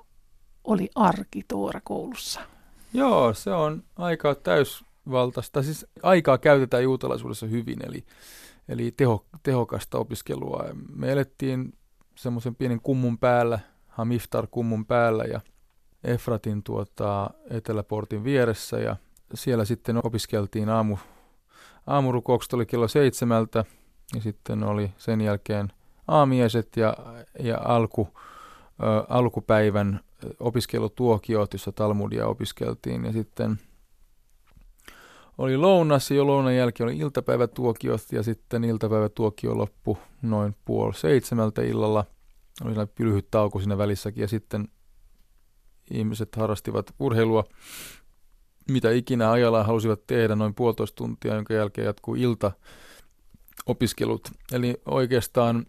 [0.65, 2.56] oli arki Toorakoulussa?
[2.97, 5.63] Joo, se on aika täysvaltaista.
[5.63, 8.05] Siis aikaa käytetään juutalaisuudessa hyvin, eli,
[8.69, 10.65] eli teho, tehokasta opiskelua.
[10.95, 11.75] Me elettiin
[12.15, 15.41] semmoisen pienen kummun päällä, Hamiftar kummun päällä, ja
[16.05, 18.97] Efratin tuota, eteläportin vieressä ja
[19.35, 20.97] siellä sitten opiskeltiin aamu,
[21.87, 23.65] aamurukoukset oli kello seitsemältä
[24.15, 25.73] ja sitten oli sen jälkeen
[26.09, 26.97] aamieset ja,
[27.39, 28.09] ja alku,
[28.83, 30.01] ö, alkupäivän
[30.41, 33.59] opiskelutuokiot, jossa Talmudia opiskeltiin ja sitten
[35.39, 42.05] oli lounas jo lounan jälkeen oli iltapäivätuokiot ja sitten iltapäivätuokio loppu noin puoli seitsemältä illalla.
[42.65, 44.69] Oli lyhyt tauko siinä välissäkin ja sitten
[45.91, 47.45] ihmiset harrastivat urheilua,
[48.71, 52.53] mitä ikinä ajalla halusivat tehdä noin puolitoista tuntia, jonka jälkeen jatkuu ilta
[53.67, 54.31] opiskelut.
[54.53, 55.67] Eli oikeastaan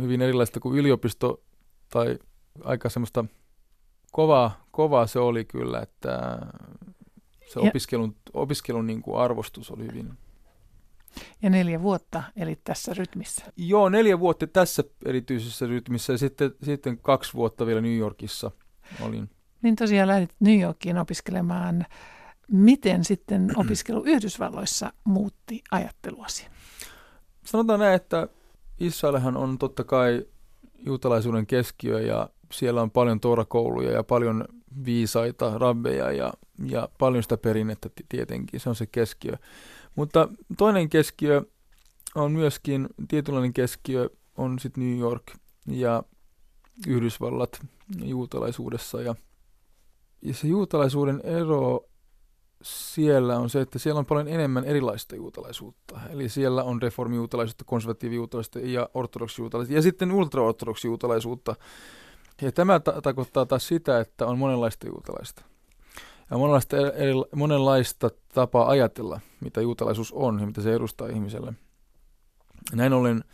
[0.00, 1.40] hyvin erilaista kuin yliopisto
[1.88, 2.18] tai
[2.64, 3.24] aika semmoista
[4.18, 6.38] kovaa, kovaa se oli kyllä, että
[7.52, 10.18] se opiskelun, opiskelun niin kuin arvostus oli hyvin
[11.42, 13.44] Ja neljä vuotta eli tässä rytmissä.
[13.56, 18.50] Joo, neljä vuotta tässä erityisessä rytmissä ja sitten, sitten kaksi vuotta vielä New Yorkissa
[19.00, 19.30] olin.
[19.62, 21.86] Niin tosiaan lähdit New Yorkiin opiskelemaan.
[22.48, 26.46] Miten sitten opiskelu Yhdysvalloissa muutti ajatteluasi?
[27.44, 28.28] Sanotaan näin, että
[28.80, 30.26] Israelhan on totta kai
[30.86, 34.44] juutalaisuuden keskiö ja siellä on paljon torakouluja ja paljon
[34.84, 36.32] viisaita rabbeja ja,
[36.66, 39.32] ja paljon sitä perinnettä tietenkin, se on se keskiö.
[39.94, 41.42] Mutta toinen keskiö
[42.14, 45.22] on myöskin, tietynlainen keskiö on sitten New York
[45.66, 46.02] ja
[46.86, 47.60] Yhdysvallat
[48.04, 49.14] juutalaisuudessa ja,
[50.22, 51.88] ja se juutalaisuuden ero
[52.62, 56.00] siellä on se, että siellä on paljon enemmän erilaista juutalaisuutta.
[56.10, 61.56] Eli siellä on reformijuutalaisuutta, konservatiivijuutalaisuutta ja ortodoksijuutalaisuutta ja sitten ultraortodoksijuutalaisuutta.
[62.42, 65.44] Ja tämä ta- tarkoittaa taas sitä, että on monenlaista juutalaista.
[66.30, 71.52] Ja monenlaista, eri, monenlaista tapaa ajatella, mitä juutalaisuus on ja mitä se edustaa ihmiselle.
[72.72, 73.24] Näin ollen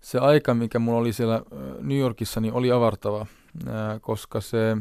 [0.00, 1.42] se aika, mikä mulla oli siellä
[1.80, 3.26] New Yorkissa, niin oli avartava,
[4.00, 4.76] koska se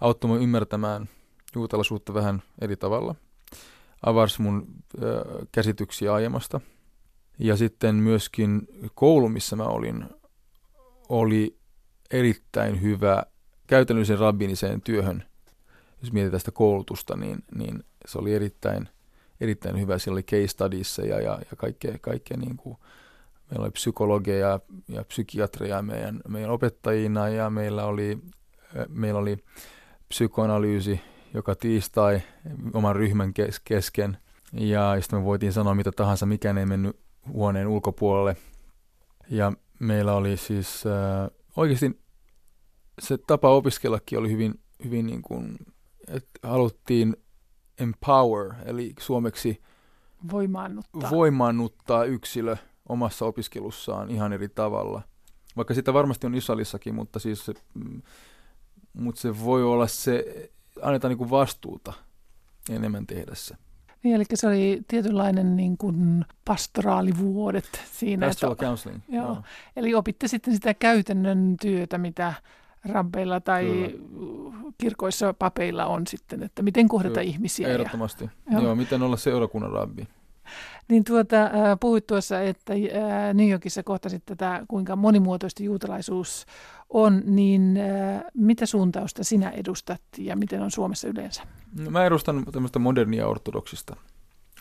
[0.00, 1.08] auttoi minua ymmärtämään
[1.54, 3.14] juutalaisuutta vähän eri tavalla.
[4.06, 4.66] Avarsi mun
[5.52, 6.60] käsityksiä aiemmasta.
[7.38, 10.04] Ja sitten myöskin koulu, missä mä olin,
[11.08, 11.58] oli
[12.12, 13.22] erittäin hyvä
[13.66, 15.24] käytännöllisen rabbiniseen työhön.
[16.02, 18.88] Jos mietitään sitä koulutusta, niin, niin se oli erittäin,
[19.40, 19.98] erittäin hyvä.
[19.98, 22.76] Siellä oli case studies ja, ja, ja kaikkea, kaikkea niin kuin,
[23.50, 28.18] meillä oli psykologeja ja, ja psykiatreja meidän, meidän opettajina ja meillä oli,
[28.88, 29.38] meillä oli
[30.08, 31.00] psykoanalyysi
[31.34, 32.22] joka tiistai
[32.72, 34.16] oman ryhmän kes- kesken.
[34.52, 36.96] Ja sitten me voitiin sanoa mitä tahansa, mikään ei mennyt
[37.32, 38.36] huoneen ulkopuolelle.
[39.30, 42.01] Ja meillä oli siis äh, oikeasti
[43.00, 45.56] se tapa opiskellakin oli hyvin, hyvin niin kuin,
[46.08, 47.16] että haluttiin
[47.78, 49.62] empower, eli suomeksi
[50.30, 51.10] voimaannuttaa.
[51.10, 52.56] voimaannuttaa yksilö
[52.88, 55.02] omassa opiskelussaan ihan eri tavalla.
[55.56, 58.02] Vaikka sitä varmasti on Israelissakin, mutta siis se, mm,
[58.92, 60.24] mutta se voi olla se,
[60.82, 61.92] annetaan niin kuin vastuuta
[62.70, 63.54] enemmän tehdä se.
[64.02, 68.26] Niin, eli se oli tietynlainen niin kuin pastoraalivuodet siinä.
[68.26, 69.00] Pastoral että, counseling.
[69.08, 69.26] Joo.
[69.26, 69.42] joo.
[69.76, 72.34] Eli opitte sitten sitä käytännön työtä, mitä
[72.84, 74.72] rabbeilla tai Kyllä.
[74.78, 77.22] kirkoissa papeilla on sitten, että miten kohdata Kyllä.
[77.22, 77.68] ihmisiä.
[77.68, 78.24] Ehdottomasti.
[78.24, 78.62] Ja, joo.
[78.62, 80.08] joo, miten olla seurakunnan rabbi.
[80.88, 81.36] Niin tuota,
[81.80, 82.74] puhuit tuossa, että
[83.34, 86.46] New Yorkissa kohtasit tätä, kuinka monimuotoista juutalaisuus
[86.90, 87.78] on, niin
[88.34, 91.42] mitä suuntausta sinä edustat ja miten on Suomessa yleensä?
[91.78, 93.96] No, mä edustan tämmöistä modernia ortodoksista.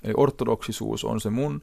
[0.03, 1.61] Eli ortodoksisuus on se mun.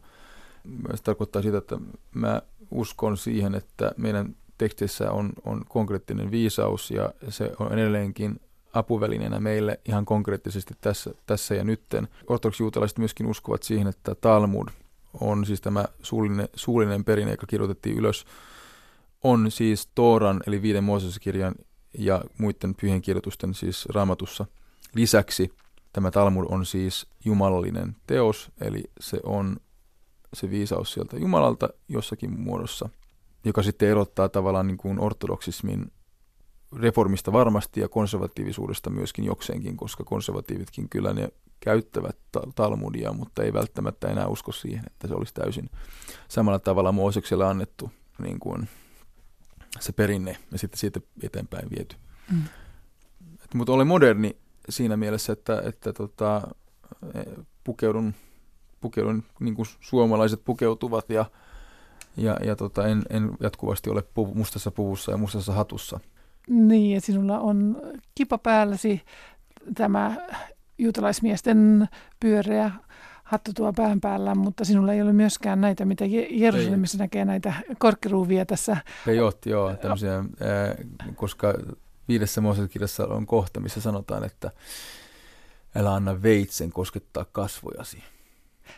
[0.94, 1.78] Se tarkoittaa sitä, että
[2.14, 8.40] mä uskon siihen, että meidän tekstissä on, on konkreettinen viisaus ja se on edelleenkin
[8.72, 12.08] apuvälineenä meille ihan konkreettisesti tässä, tässä ja nytten.
[12.26, 14.68] Ortodoksijuutalaiset myöskin uskovat siihen, että Talmud
[15.20, 18.24] on siis tämä suullinen, suullinen perinne, joka kirjoitettiin ylös,
[19.24, 21.54] on siis Tooran eli viiden Moosekirjan
[21.98, 24.46] ja muiden pyhien kirjoitusten siis raamatussa.
[24.94, 25.52] Lisäksi
[25.92, 29.56] tämä Talmud on siis jumalallinen teos, eli se on
[30.34, 32.88] se viisaus sieltä Jumalalta jossakin muodossa,
[33.44, 35.92] joka sitten erottaa tavallaan niin kuin ortodoksismin
[36.76, 41.28] reformista varmasti ja konservatiivisuudesta myöskin jokseenkin, koska konservatiivitkin kyllä ne
[41.60, 42.16] käyttävät
[42.54, 45.70] Talmudia, mutta ei välttämättä enää usko siihen, että se olisi täysin
[46.28, 47.90] samalla tavalla Moosekselle annettu
[48.22, 48.68] niin kuin
[49.80, 51.96] se perinne ja sitten siitä eteenpäin viety.
[52.32, 52.42] Mm.
[53.44, 54.36] Et, mutta olen moderni
[54.68, 56.48] siinä mielessä, että, että tota,
[57.14, 57.22] e,
[57.64, 58.14] pukeudun,
[58.80, 61.24] pukeudun niin kuin suomalaiset pukeutuvat ja,
[62.18, 66.00] ja, ja tota, en, en jatkuvasti ole puvu, mustassa puvussa ja mustassa hatussa.
[66.48, 67.82] Niin, ja sinulla on
[68.14, 69.02] kipa päälläsi
[69.74, 70.16] tämä
[70.78, 71.88] juutalaismiesten
[72.20, 72.70] pyöreä
[73.24, 76.98] hattu tuo pään päällä, mutta sinulla ei ole myöskään näitä, mitä Jerusalemissa ei.
[76.98, 78.76] näkee näitä korkkiruuvia tässä.
[79.06, 80.24] Pejot, joo, tämmöisiä,
[81.14, 81.54] koska
[82.08, 84.50] viidessä Moosekirjassa on kohta, missä sanotaan, että
[85.74, 88.02] älä anna veitsen koskettaa kasvojasi.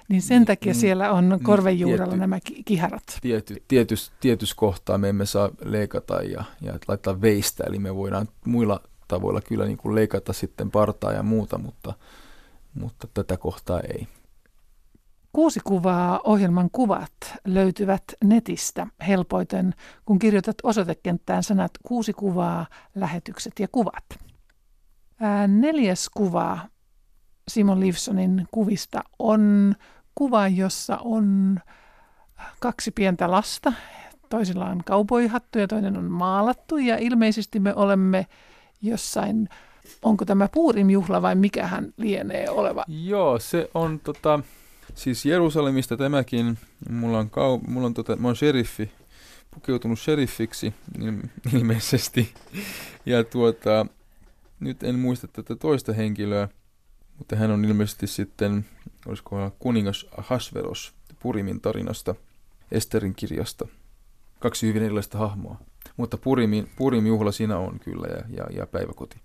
[0.09, 3.19] Niin sen takia niin, siellä on niin, korvejuurella tiety, nämä kiharat.
[3.21, 8.29] Tiety, tietys, tietys kohtaa me emme saa leikata ja, ja laittaa veistä, eli me voidaan
[8.47, 11.95] muilla tavoilla kyllä niin kuin leikata sitten partaa ja muuta, mutta,
[12.75, 14.07] mutta tätä kohtaa ei.
[15.33, 17.13] Kuusi kuvaa ohjelman kuvat
[17.45, 19.75] löytyvät netistä helpoiten,
[20.05, 24.05] kun kirjoitat osoitekenttään sanat kuusi kuvaa, lähetykset ja kuvat.
[25.21, 26.59] Ää, neljäs kuva
[27.49, 29.75] Simon Livsonin kuvista on
[30.15, 31.59] kuva, jossa on
[32.61, 33.73] kaksi pientä lasta.
[34.29, 38.27] Toisella on kaupoihattu ja toinen on maalattu ja ilmeisesti me olemme
[38.83, 39.49] jossain,
[40.03, 42.85] onko tämä Puurim-juhla vai mikä hän lienee oleva?
[42.89, 44.41] Joo, se on tota,
[44.95, 46.59] Siis Jerusalemista tämäkin,
[46.91, 48.93] mulla on, kau- mulla on tota, mä oon sheriffi,
[49.51, 50.75] pukeutunut sheriffiksi
[51.55, 52.33] ilmeisesti.
[53.07, 53.87] Ja tuota,
[54.61, 56.49] nyt en muista tätä toista henkilöä,
[57.21, 58.65] mutta hän on ilmeisesti sitten,
[59.07, 62.15] olisiko kuningas Hasveros Purimin tarinasta,
[62.73, 63.69] Esterin kirjasta.
[64.39, 65.57] Kaksi hyvin erilaista hahmoa.
[65.97, 69.17] Mutta Purimin, Purim juhla siinä on kyllä ja, ja, ja päiväkoti.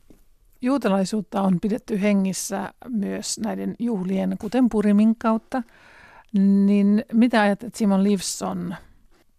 [0.61, 5.63] Juutalaisuutta on pidetty hengissä myös näiden juhlien, kuten Purimin kautta.
[6.65, 8.75] Niin mitä ajattelet Simon Livson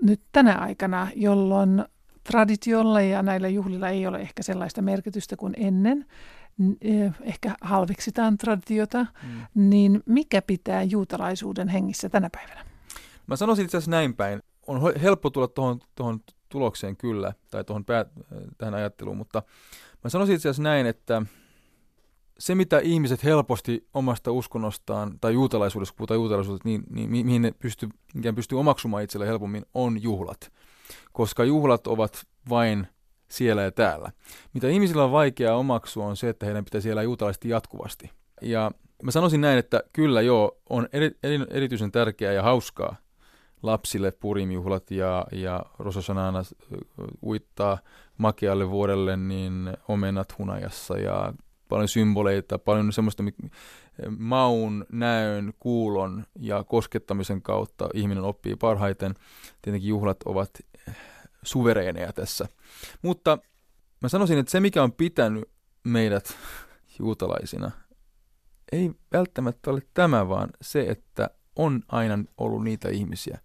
[0.02, 1.84] nyt tänä aikana, jolloin
[2.24, 6.06] traditiolla ja näillä juhlilla ei ole ehkä sellaista merkitystä kuin ennen,
[7.22, 9.70] ehkä halveksitaan traditiota, mm.
[9.70, 12.66] niin mikä pitää juutalaisuuden hengissä tänä päivänä?
[13.26, 14.40] Mä sanoisin itse asiassa näin päin.
[14.66, 15.48] On helppo tulla
[15.94, 18.08] tuohon tulokseen kyllä, tai tuohon päät,
[18.58, 19.42] tähän ajatteluun, mutta
[20.04, 21.22] mä sanoisin itse asiassa näin, että
[22.38, 27.52] se, mitä ihmiset helposti omasta uskonnostaan tai juutalaisuudessa, kun puhutaan juutalaisuudesta, niin, niin mihin ne
[27.58, 27.88] pystyy,
[28.34, 30.52] pystyy omaksumaan itselle helpommin, on juhlat.
[31.12, 32.86] Koska juhlat ovat vain
[33.28, 34.12] siellä ja täällä.
[34.54, 38.10] Mitä ihmisillä on vaikeaa omaksua on se, että heidän pitää siellä juutalaisesti jatkuvasti.
[38.42, 38.70] Ja
[39.02, 42.96] mä sanoisin näin, että kyllä joo, on eri, eri, erityisen tärkeää ja hauskaa
[43.62, 46.42] lapsille purimjuhlat ja, ja Rososanana
[47.22, 47.78] uittaa
[48.18, 51.32] makealle vuodelle niin omenat hunajassa ja
[51.68, 53.22] paljon symboleita, paljon semmoista
[54.18, 59.14] maun, näön, kuulon ja koskettamisen kautta ihminen oppii parhaiten.
[59.62, 60.50] Tietenkin juhlat ovat
[61.46, 62.48] suvereeneja tässä.
[63.02, 63.38] Mutta
[64.02, 65.44] mä sanoisin, että se mikä on pitänyt
[65.84, 66.36] meidät
[66.98, 67.70] juutalaisina,
[68.72, 73.38] ei välttämättä ole tämä, vaan se, että on aina ollut niitä ihmisiä,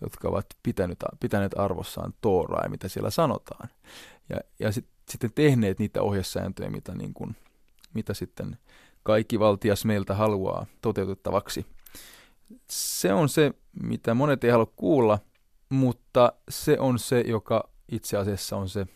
[0.00, 3.68] jotka ovat pitänyt, pitäneet arvossaan Tooraa ja mitä siellä sanotaan.
[4.28, 7.36] Ja, ja sit, sitten tehneet niitä ohjesääntöjä, mitä, niin kuin,
[7.94, 8.58] mitä sitten
[9.02, 11.66] kaikki valtias meiltä haluaa toteutettavaksi.
[12.70, 15.18] Se on se, mitä monet ei halua kuulla,
[15.68, 18.86] mutta se on se, joka itse asiassa on se,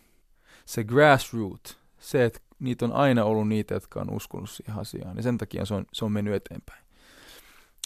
[0.66, 5.22] se grassroot, se, että niitä on aina ollut niitä, jotka on uskonut siihen asiaan, ja
[5.22, 6.84] sen takia se on, se on mennyt eteenpäin.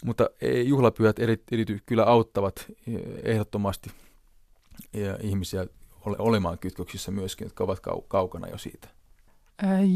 [0.04, 0.30] Mutta
[0.64, 3.90] juhlapyhät eri, erity, kyllä auttavat eh, ehdottomasti
[4.92, 5.66] ja ihmisiä
[6.06, 8.88] ole, olemaan kytköksissä myöskin, jotka ovat kau, kaukana jo siitä.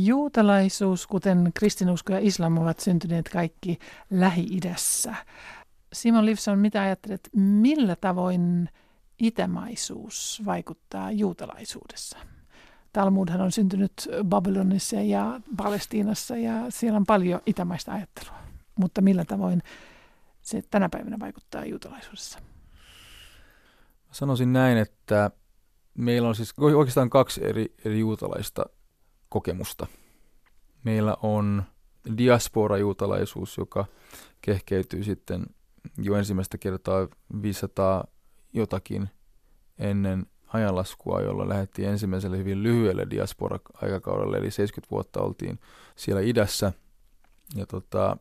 [0.04, 3.78] Juutalaisuus, kuten kristinusko ja islam, ovat syntyneet kaikki
[4.10, 5.14] Lähi-idässä.
[5.96, 8.68] Simon Livson, mitä ajattelet, millä tavoin
[9.18, 12.18] itämaisuus vaikuttaa juutalaisuudessa?
[12.92, 13.92] Talmudhan on syntynyt
[14.24, 18.38] Babylonissa ja Palestiinassa ja siellä on paljon itämaista ajattelua.
[18.78, 19.62] Mutta millä tavoin
[20.42, 22.38] se tänä päivänä vaikuttaa juutalaisuudessa?
[24.12, 25.30] Sanoisin näin, että
[25.94, 28.66] meillä on siis oikeastaan kaksi eri, eri juutalaista
[29.28, 29.86] kokemusta.
[30.84, 31.62] Meillä on
[32.18, 33.84] diaspora-juutalaisuus, joka
[34.42, 35.46] kehkeytyy sitten
[35.98, 37.08] jo ensimmäistä kertaa
[37.42, 38.04] 500
[38.52, 39.10] jotakin
[39.78, 45.58] ennen ajanlaskua, jolla lähdettiin ensimmäiselle hyvin lyhyelle diaspora-aikakaudelle, eli 70 vuotta oltiin
[45.96, 46.72] siellä idässä.
[47.54, 48.16] Ja tota,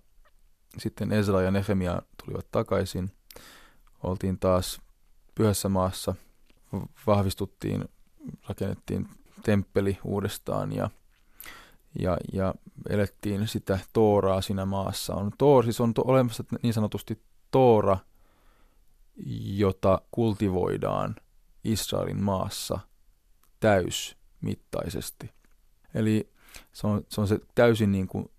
[0.78, 3.12] sitten Ezra ja Nehemia tulivat takaisin.
[4.04, 4.82] Oltiin taas
[5.36, 6.16] pyhässä maassa,
[7.08, 7.86] vahvistuttiin,
[8.50, 9.08] rakennettiin
[9.44, 10.90] temppeli uudestaan ja,
[12.00, 12.54] ja, ja
[12.90, 15.16] elettiin sitä Tooraa siinä maassa.
[15.16, 17.22] On, toor, siis on to, olemassa niin sanotusti
[17.56, 17.98] Toora,
[19.56, 21.16] jota kultivoidaan
[21.64, 22.80] Israelin maassa
[23.60, 25.30] täysmittaisesti.
[25.94, 26.30] Eli
[26.74, 28.32] se on se, on se täysin niin kuin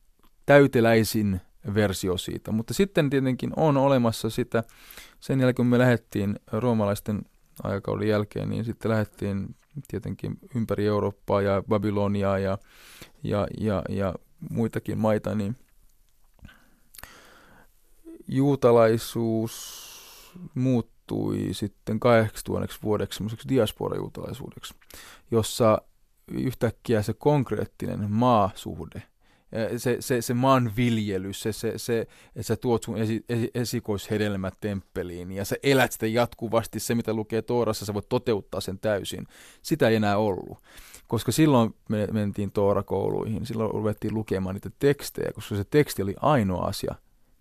[0.46, 1.40] täyteläisin
[1.74, 2.52] versio siitä.
[2.52, 4.64] Mutta sitten tietenkin on olemassa sitä,
[5.20, 7.22] sen jälkeen kun me lähdettiin roomalaisten
[7.62, 9.56] aikakauden jälkeen, niin sitten lähdettiin
[9.88, 12.58] tietenkin ympäri Eurooppaa ja Babyloniaa ja,
[13.22, 14.14] ja, ja, ja
[14.50, 15.56] muitakin maita, niin
[18.28, 19.86] juutalaisuus
[20.54, 24.74] muuttui sitten 8000 vuodeksi semmoiseksi diaspora-juutalaisuudeksi,
[25.30, 25.82] jossa
[26.30, 29.02] yhtäkkiä se konkreettinen maasuhde–
[29.76, 35.32] se, se, se maanviljely, se, se, se, että sä tuot sun esi, esi, esikoishedelmät temppeliin
[35.32, 39.26] ja sä elät sitä jatkuvasti, se mitä lukee Toorassa, sä voit toteuttaa sen täysin.
[39.62, 40.58] Sitä ei enää ollut.
[41.06, 46.66] Koska silloin me mentiin Toora-kouluihin, silloin ruvettiin lukemaan niitä tekstejä, koska se teksti oli ainoa
[46.66, 46.94] asia,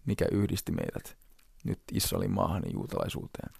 [0.05, 1.17] mikä yhdisti meidät
[1.63, 3.53] nyt Israelin maahan ja juutalaisuuteen.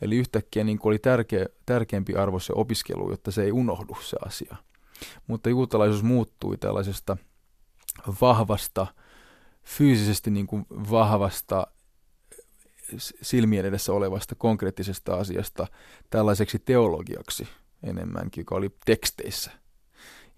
[0.00, 4.56] Eli yhtäkkiä niin oli tärkeä, tärkeämpi arvo se opiskelu, jotta se ei unohdu se asia.
[5.26, 7.16] Mutta juutalaisuus muuttui tällaisesta–
[8.20, 8.86] vahvasta,
[9.64, 11.66] fyysisesti niin kuin vahvasta
[13.22, 15.66] silmien edessä olevasta konkreettisesta asiasta
[16.10, 17.48] tällaiseksi teologiaksi
[17.82, 19.50] enemmänkin, joka oli teksteissä.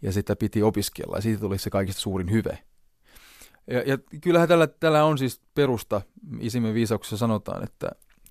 [0.02, 2.58] Ja sitä piti opiskella ja siitä tuli se kaikista suurin hyve.
[3.66, 6.00] Ja, ja kyllähän tällä, tällä on siis perusta
[6.40, 7.88] isimme viisauksessa sanotaan, että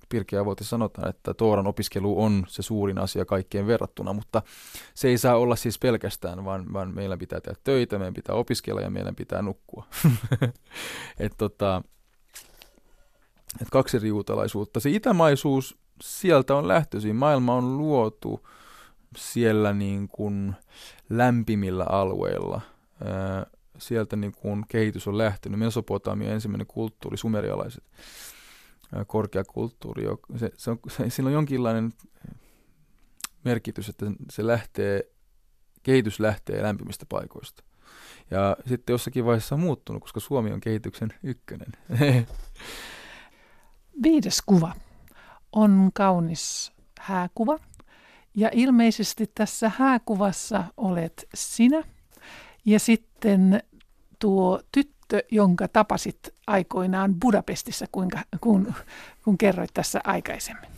[0.08, 4.42] Pirkeä Avoiti sanotaan, että Tooran opiskelu on se suurin asia kaikkeen verrattuna, mutta
[4.94, 8.80] se ei saa olla siis pelkästään, vaan, vaan meillä pitää tehdä töitä, meidän pitää opiskella
[8.80, 9.86] ja meidän pitää nukkua.
[11.18, 11.82] et tota,
[13.62, 14.80] et kaksi riutalaisuutta.
[14.80, 17.16] Se itämaisuus, sieltä on lähtöisin.
[17.16, 18.46] Maailma on luotu
[19.16, 20.54] siellä niin kuin
[21.10, 22.60] lämpimillä alueilla.
[23.78, 25.58] Sieltä niin kuin kehitys on lähtenyt.
[25.58, 27.84] Mesopotamia ensimmäinen kulttuuri, sumerialaiset
[29.06, 30.04] korkeakulttuuri.
[30.36, 31.92] Se, se on, se, sillä on jonkinlainen
[33.44, 35.10] merkitys, että se lähtee,
[35.82, 37.64] kehitys lähtee lämpimistä paikoista.
[38.30, 41.72] Ja sitten jossakin vaiheessa on muuttunut, koska Suomi on kehityksen ykkönen.
[44.02, 44.72] Viides kuva
[45.52, 47.58] on kaunis hääkuva.
[48.34, 51.82] Ja ilmeisesti tässä hääkuvassa olet sinä
[52.64, 53.62] ja sitten
[54.18, 58.74] tuo tyttö, jonka tapasit aikoinaan Budapestissa, kuinka, kun,
[59.24, 60.70] kun kerroit tässä aikaisemmin.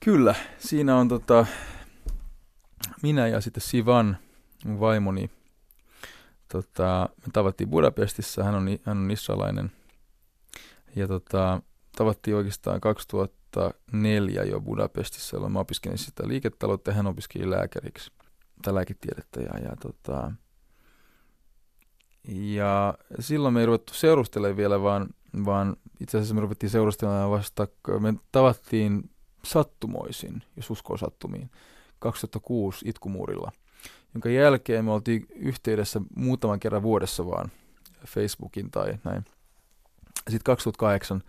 [0.00, 1.46] Kyllä, siinä on tota,
[3.02, 4.16] minä ja sitten Sivan,
[4.64, 5.30] mun vaimoni.
[6.48, 9.72] Tota, me tavattiin Budapestissa, hän on, hän on israelainen.
[10.96, 11.62] Ja tota,
[11.96, 18.10] tavattiin oikeastaan 2004 jo Budapestissa, jolloin mä opiskelin sitä liiketaloutta ja hän opiskeli lääkäriksi
[18.62, 19.40] tai lääketiedettä.
[19.40, 20.32] Ja, ja, tota,
[22.28, 25.06] ja silloin me ei ruvettu seurustelemaan vielä, vaan,
[25.44, 27.68] vaan itse asiassa me ruvettiin seurustelemaan vasta,
[28.00, 29.10] me tavattiin
[29.44, 31.50] sattumoisin, jos uskoo sattumiin,
[31.98, 33.52] 2006 Itkumuurilla,
[34.14, 37.50] jonka jälkeen me oltiin yhteydessä muutaman kerran vuodessa vaan
[38.06, 39.24] Facebookin tai näin.
[40.16, 41.22] Sitten 2008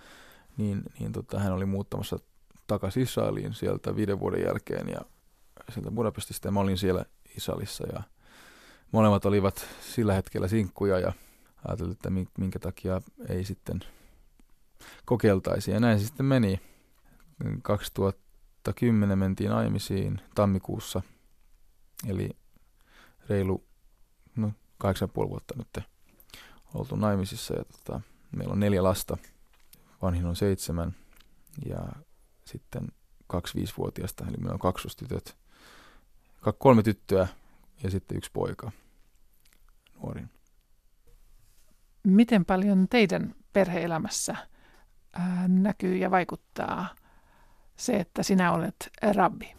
[0.57, 2.19] niin, niin tota, hän oli muuttamassa
[2.67, 5.01] takaisin Israeliin sieltä viiden vuoden jälkeen ja
[5.71, 7.05] sieltä Budapestista ja mä olin siellä
[7.37, 8.03] Israelissa ja
[8.91, 11.13] molemmat olivat sillä hetkellä sinkkuja ja
[11.67, 12.09] ajattelin, että
[12.39, 13.79] minkä takia ei sitten
[15.05, 15.71] kokeiltaisi.
[15.71, 16.59] Ja näin se sitten meni.
[17.61, 21.01] 2010 mentiin naimisiin tammikuussa,
[22.07, 22.29] eli
[23.29, 23.63] reilu
[24.35, 24.47] no,
[24.83, 25.85] 8,5 vuotta nyt
[26.73, 28.01] oltu naimisissa ja tota,
[28.31, 29.17] meillä on neljä lasta–
[30.01, 30.95] vanhin on seitsemän
[31.65, 31.79] ja
[32.45, 32.87] sitten
[33.27, 35.37] kaksi viisivuotiaista, eli meillä on kaksostytöt,
[36.57, 37.27] kolme tyttöä
[37.83, 38.71] ja sitten yksi poika,
[40.01, 40.29] nuorin.
[42.03, 44.35] Miten paljon teidän perheelämässä
[45.13, 46.95] ää, näkyy ja vaikuttaa
[47.75, 49.53] se, että sinä olet rabbi?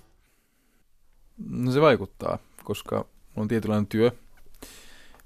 [1.39, 4.11] No se vaikuttaa, koska mulla on tietynlainen työ.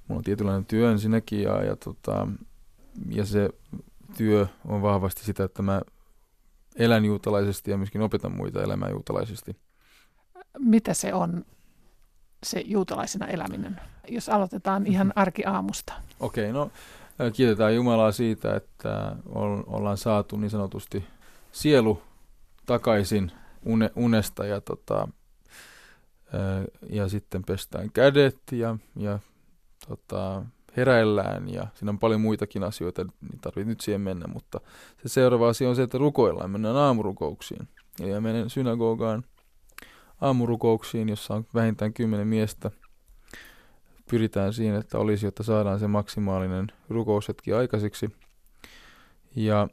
[0.08, 2.28] Mulla on tietynlainen työ ensinnäkin ja, ja, tota,
[3.08, 3.50] ja se
[4.16, 5.82] työ on vahvasti sitä, että mä
[6.76, 9.56] elän juutalaisesti ja myöskin opetan muita elämään juutalaisesti.
[10.58, 11.44] Mitä se on,
[12.42, 15.12] se juutalaisena eläminen, jos aloitetaan ihan mhm.
[15.16, 15.92] arkiaamusta?
[16.20, 16.70] Okei, okay, no
[17.32, 19.16] kiitetään Jumalaa siitä, että
[19.66, 21.04] ollaan saatu niin sanotusti
[21.52, 22.02] sielu
[22.66, 23.32] takaisin
[23.66, 25.08] une, unesta ja, tota,
[26.90, 29.18] ja sitten pestään kädet ja, ja
[29.88, 30.42] tota,
[30.76, 34.60] heräillään ja siinä on paljon muitakin asioita, niin tarvitsee nyt siihen mennä, mutta
[35.02, 37.68] se seuraava asia on se, että rukoillaan, mennään aamurukouksiin.
[38.00, 39.24] Eli menen synagogaan
[40.22, 42.70] aamurukouksiin, jossa on vähintään kymmenen miestä.
[44.10, 48.08] Pyritään siihen, että olisi, jotta saadaan se maksimaalinen rukoushetki aikaiseksi.
[49.36, 49.68] Ja,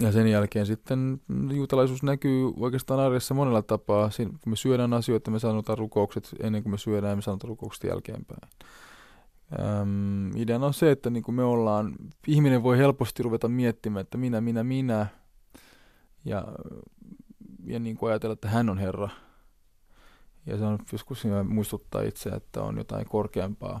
[0.00, 1.20] ja sen jälkeen sitten
[1.52, 4.10] juutalaisuus näkyy oikeastaan arjessa monella tapaa.
[4.10, 7.84] Siinä, kun me syödään asioita, me sanotaan rukoukset ennen kuin me syödään, me sanotaan rukoukset
[7.84, 8.50] jälkeenpäin.
[9.60, 11.94] Öm, ideana on se, että niin kuin me ollaan,
[12.26, 15.06] ihminen voi helposti ruveta miettimään, että minä, minä, minä,
[16.24, 16.44] ja,
[17.66, 19.08] ja niin kuin ajatella, että hän on Herra.
[20.46, 23.80] Ja se on joskus muistuttaa itse, että on jotain korkeampaa.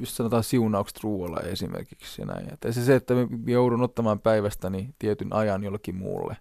[0.00, 2.52] Just sanotaan siunaukset ruoalla esimerkiksi ja näin.
[2.52, 3.14] Että se, se, että
[3.46, 6.36] joudun ottamaan päivästäni tietyn ajan jollekin muulle,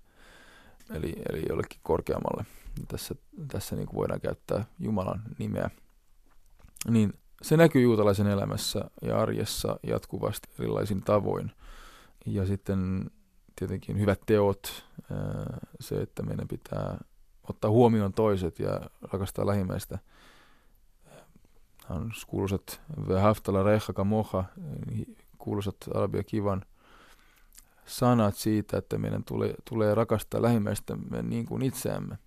[0.93, 2.45] eli, eli jollekin korkeammalle.
[2.87, 3.15] Tässä,
[3.47, 5.69] tässä niin kuin voidaan käyttää Jumalan nimeä.
[6.89, 11.51] Niin se näkyy juutalaisen elämässä ja arjessa jatkuvasti erilaisin tavoin.
[12.25, 13.11] Ja sitten
[13.55, 14.85] tietenkin hyvät teot,
[15.79, 16.97] se, että meidän pitää
[17.49, 19.99] ottaa huomioon toiset ja rakastaa lähimmäistä.
[21.89, 22.81] On kuuluisat
[23.21, 24.45] Haftala Reha Moha,
[25.37, 26.65] kuuluisat Arabia Kivan
[27.85, 32.17] sanat siitä, että meidän tulee, tulee rakastaa lähimmäistämme niin kuin itseämme.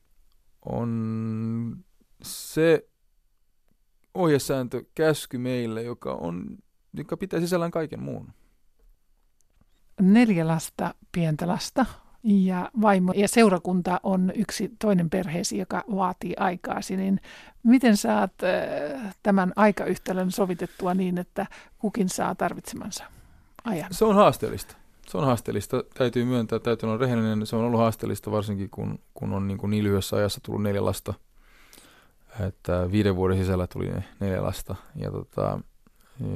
[0.64, 1.84] On
[2.22, 2.88] se
[4.14, 6.58] ohjesääntö, käsky meille, joka, on,
[6.92, 8.32] joka pitää sisällään kaiken muun.
[10.00, 11.86] Neljä lasta, pientä lasta
[12.22, 17.20] ja vaimo ja seurakunta on yksi toinen perheesi, joka vaatii aikaasi, niin
[17.62, 18.32] miten saat
[19.22, 21.46] tämän aikayhtälön sovitettua niin, että
[21.78, 23.04] kukin saa tarvitsemansa
[23.64, 23.94] ajan?
[23.94, 24.76] Se on haasteellista.
[25.08, 25.84] se on haasteellista.
[25.94, 27.46] Täytyy myöntää, täytyy olla rehellinen.
[27.46, 30.84] Se on ollut haasteellista varsinkin, kun, kun on niin, kuin niin lyhyessä ajassa tullut neljä
[30.84, 31.14] lasta.
[32.46, 34.76] Että viiden vuoden sisällä tuli ne neljä lasta.
[34.96, 35.60] Ja, tota,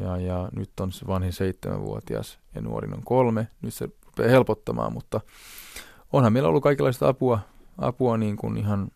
[0.03, 3.49] ja, ja nyt on se vanhin seitsemänvuotias ja nuorin on kolme.
[3.63, 5.21] Nyt se rupeaa helpottamaan, mutta
[6.13, 7.41] onhan meillä ollut kaikenlaista apua,
[7.79, 8.89] apua niin kuin ihan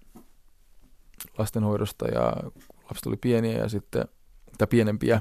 [1.39, 2.33] lastenhoidosta ja
[2.85, 4.05] lapset oli pieniä ja sitten,
[4.59, 5.21] tai pienempiä.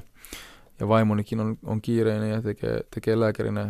[0.80, 3.60] Ja vaimonikin on, on kiireinen ja tekee, tekee lääkärinä,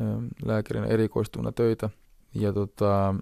[0.00, 1.90] ähm, lääkärinä erikoistuna töitä.
[2.34, 3.14] Ja tota,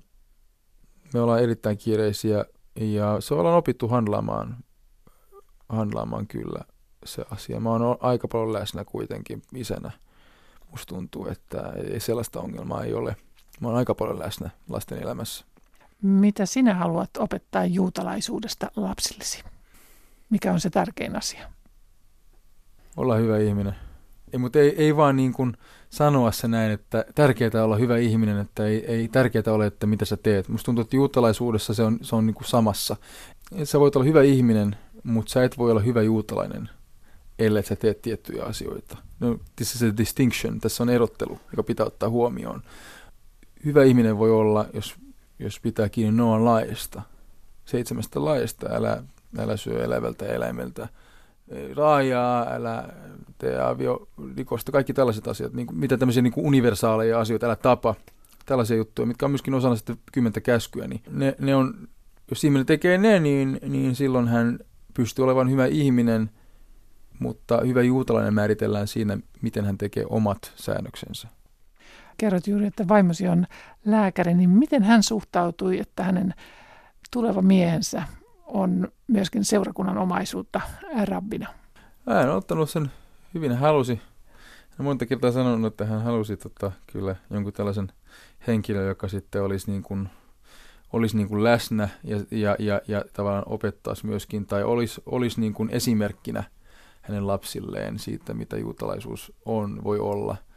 [1.15, 2.45] me ollaan erittäin kiireisiä
[2.77, 4.57] ja se ollaan opittu handlaamaan,
[5.69, 6.65] handlaamaan kyllä
[7.05, 7.61] se asia.
[7.61, 9.91] Mä oon aika paljon läsnä kuitenkin isänä.
[10.71, 13.17] Musta tuntuu, että ei sellaista ongelmaa ei ole.
[13.61, 15.45] Mä oon aika paljon läsnä lasten elämässä.
[16.03, 19.45] Mitä sinä haluat opettaa juutalaisuudesta lapsillesi?
[20.31, 21.51] Mikä on se tärkein asia?
[22.97, 23.75] Olla hyvä ihminen.
[24.33, 25.57] Ei, mutta ei, ei vaan niin kuin
[25.91, 30.05] sanoa se näin, että tärkeää olla hyvä ihminen, että ei, ei tärkeää ole, että mitä
[30.05, 30.49] sä teet.
[30.49, 32.97] Musta tuntuu, että juutalaisuudessa se on, se on niin kuin samassa.
[33.65, 36.71] Sä voit olla hyvä ihminen, mutta sä et voi olla hyvä juutalainen,
[37.41, 38.97] ellei sä teet tiettyjä asioita.
[39.21, 40.61] No, this is a distinction.
[40.61, 42.63] Tässä on erottelu, joka pitää ottaa huomioon.
[43.65, 44.95] Hyvä ihminen voi olla, jos
[45.41, 47.03] jos pitää kiinni Noan laista,
[47.65, 49.03] seitsemästä laista, älä,
[49.39, 50.89] älä syö elävältä eläimeltä,
[51.77, 52.89] raajaa, älä
[53.39, 57.95] tee aviorikosta, kaikki tällaiset asiat, niin mitä tämmöisiä niin universaaleja asioita, älä tapa,
[58.47, 61.89] tällaisia juttuja, mitkä on myöskin osana sitten kymmentä käskyä, niin ne, ne on,
[62.31, 64.59] jos ihminen tekee ne, niin, niin silloin hän
[64.95, 66.31] pystyy olemaan hyvä ihminen,
[67.21, 71.29] mutta hyvä juutalainen määritellään siinä, miten hän tekee omat säännöksensä
[72.21, 73.47] kerrot juuri, että vaimosi on
[73.85, 76.35] lääkäri, niin miten hän suhtautui, että hänen
[77.11, 78.03] tuleva miehensä
[78.47, 80.61] on myöskin seurakunnan omaisuutta
[81.05, 81.49] rabbina?
[82.07, 82.91] Hän on ottanut sen
[83.35, 84.01] hyvin, hän halusi.
[84.71, 87.93] Hän monta kertaa sanonut, että hän halusi tota, kyllä jonkun tällaisen
[88.47, 90.09] henkilön, joka sitten olisi niin kuin,
[90.93, 95.55] olisi niin kuin läsnä ja, ja, ja, ja tavallaan opettaisi myöskin, tai olisi, olisi niin
[95.55, 96.45] kuin esimerkkinä
[97.01, 100.37] hänen lapsilleen siitä, mitä juutalaisuus on, voi olla–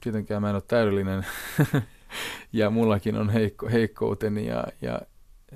[0.00, 1.26] tietenkään mä en ole täydellinen
[2.52, 5.00] ja mullakin on heikko, heikkouteni ja, ja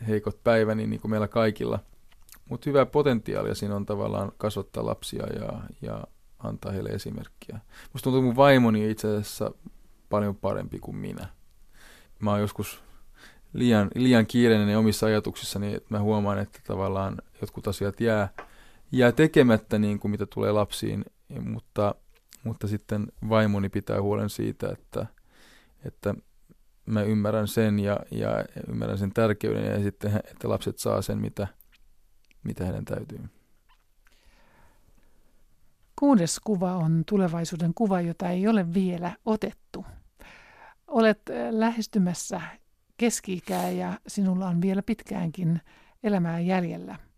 [0.08, 1.78] heikot päiväni niin kuin meillä kaikilla.
[2.48, 6.04] Mutta hyvä potentiaalia siinä on tavallaan kasvattaa lapsia ja, ja
[6.38, 7.58] antaa heille esimerkkiä.
[7.92, 9.50] Musta tuntuu, mun vaimoni itse asiassa
[10.08, 11.26] paljon parempi kuin minä.
[12.18, 12.82] Mä oon joskus
[13.52, 18.28] liian, liian kiireinen omissa ajatuksissani, että mä huomaan, että tavallaan jotkut asiat jää,
[18.92, 21.04] jää tekemättä niin kuin mitä tulee lapsiin,
[21.40, 21.94] mutta
[22.44, 25.06] mutta sitten vaimoni pitää huolen siitä, että,
[25.84, 26.14] että
[26.86, 31.46] mä ymmärrän sen ja, ja ymmärrän sen tärkeyden ja sitten, että lapset saa sen, mitä,
[32.42, 33.20] mitä heidän täytyy.
[35.98, 39.86] Kuudes kuva on tulevaisuuden kuva, jota ei ole vielä otettu.
[40.86, 42.40] Olet äh, lähestymässä
[42.96, 45.60] keski-ikää ja sinulla on vielä pitkäänkin
[46.02, 47.09] elämää jäljellä.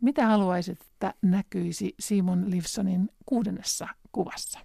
[0.00, 4.58] Mitä haluaisit, että näkyisi Simon Livsonin kuudennessa kuvassa?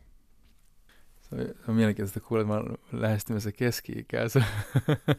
[1.21, 4.25] Se on, se on mielenkiintoista kuulla, että mä olen lähestymässä keski-ikää.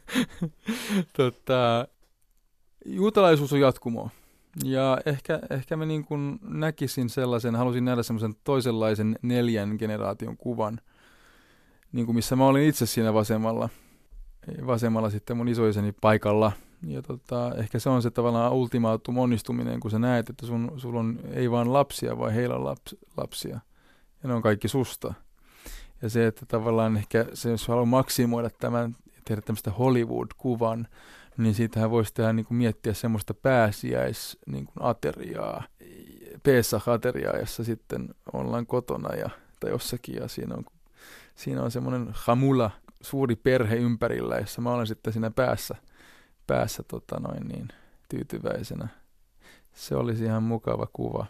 [1.16, 1.88] tota,
[2.84, 4.10] juutalaisuus on jatkumo.
[4.64, 10.80] Ja ehkä, ehkä mä niin kuin näkisin sellaisen, halusin nähdä sellaisen toisenlaisen neljän generaation kuvan,
[11.92, 13.68] niin kuin missä mä olin itse siinä vasemmalla.
[14.66, 16.52] Vasemmalla sitten mun isoiseni paikalla–
[16.86, 21.00] ja tota, ehkä se on se tavallaan ultimaatum onnistuminen, kun sä näet, että sun, sulla
[21.00, 23.60] on ei vain lapsia, vaan heillä on laps, lapsia.
[24.22, 25.14] Ja ne on kaikki susta.
[26.02, 30.88] Ja se, että tavallaan ehkä se, jos haluaa maksimoida tämän, tehdä tämmöistä Hollywood-kuvan,
[31.36, 35.62] niin siitähän voisi tehdä niin kuin miettiä semmoista pääsiäis niin ateriaa,
[36.42, 39.30] Pesach-ateriaa, jossa sitten ollaan kotona ja,
[39.60, 40.64] tai jossakin ja siinä on,
[41.34, 42.70] siinä on semmoinen hamula,
[43.00, 45.74] suuri perhe ympärillä, jossa mä olen sitten siinä päässä–
[46.52, 47.68] päässä tota noin niin,
[48.08, 48.88] tyytyväisenä.
[49.72, 51.26] Se olisi ihan mukava kuva.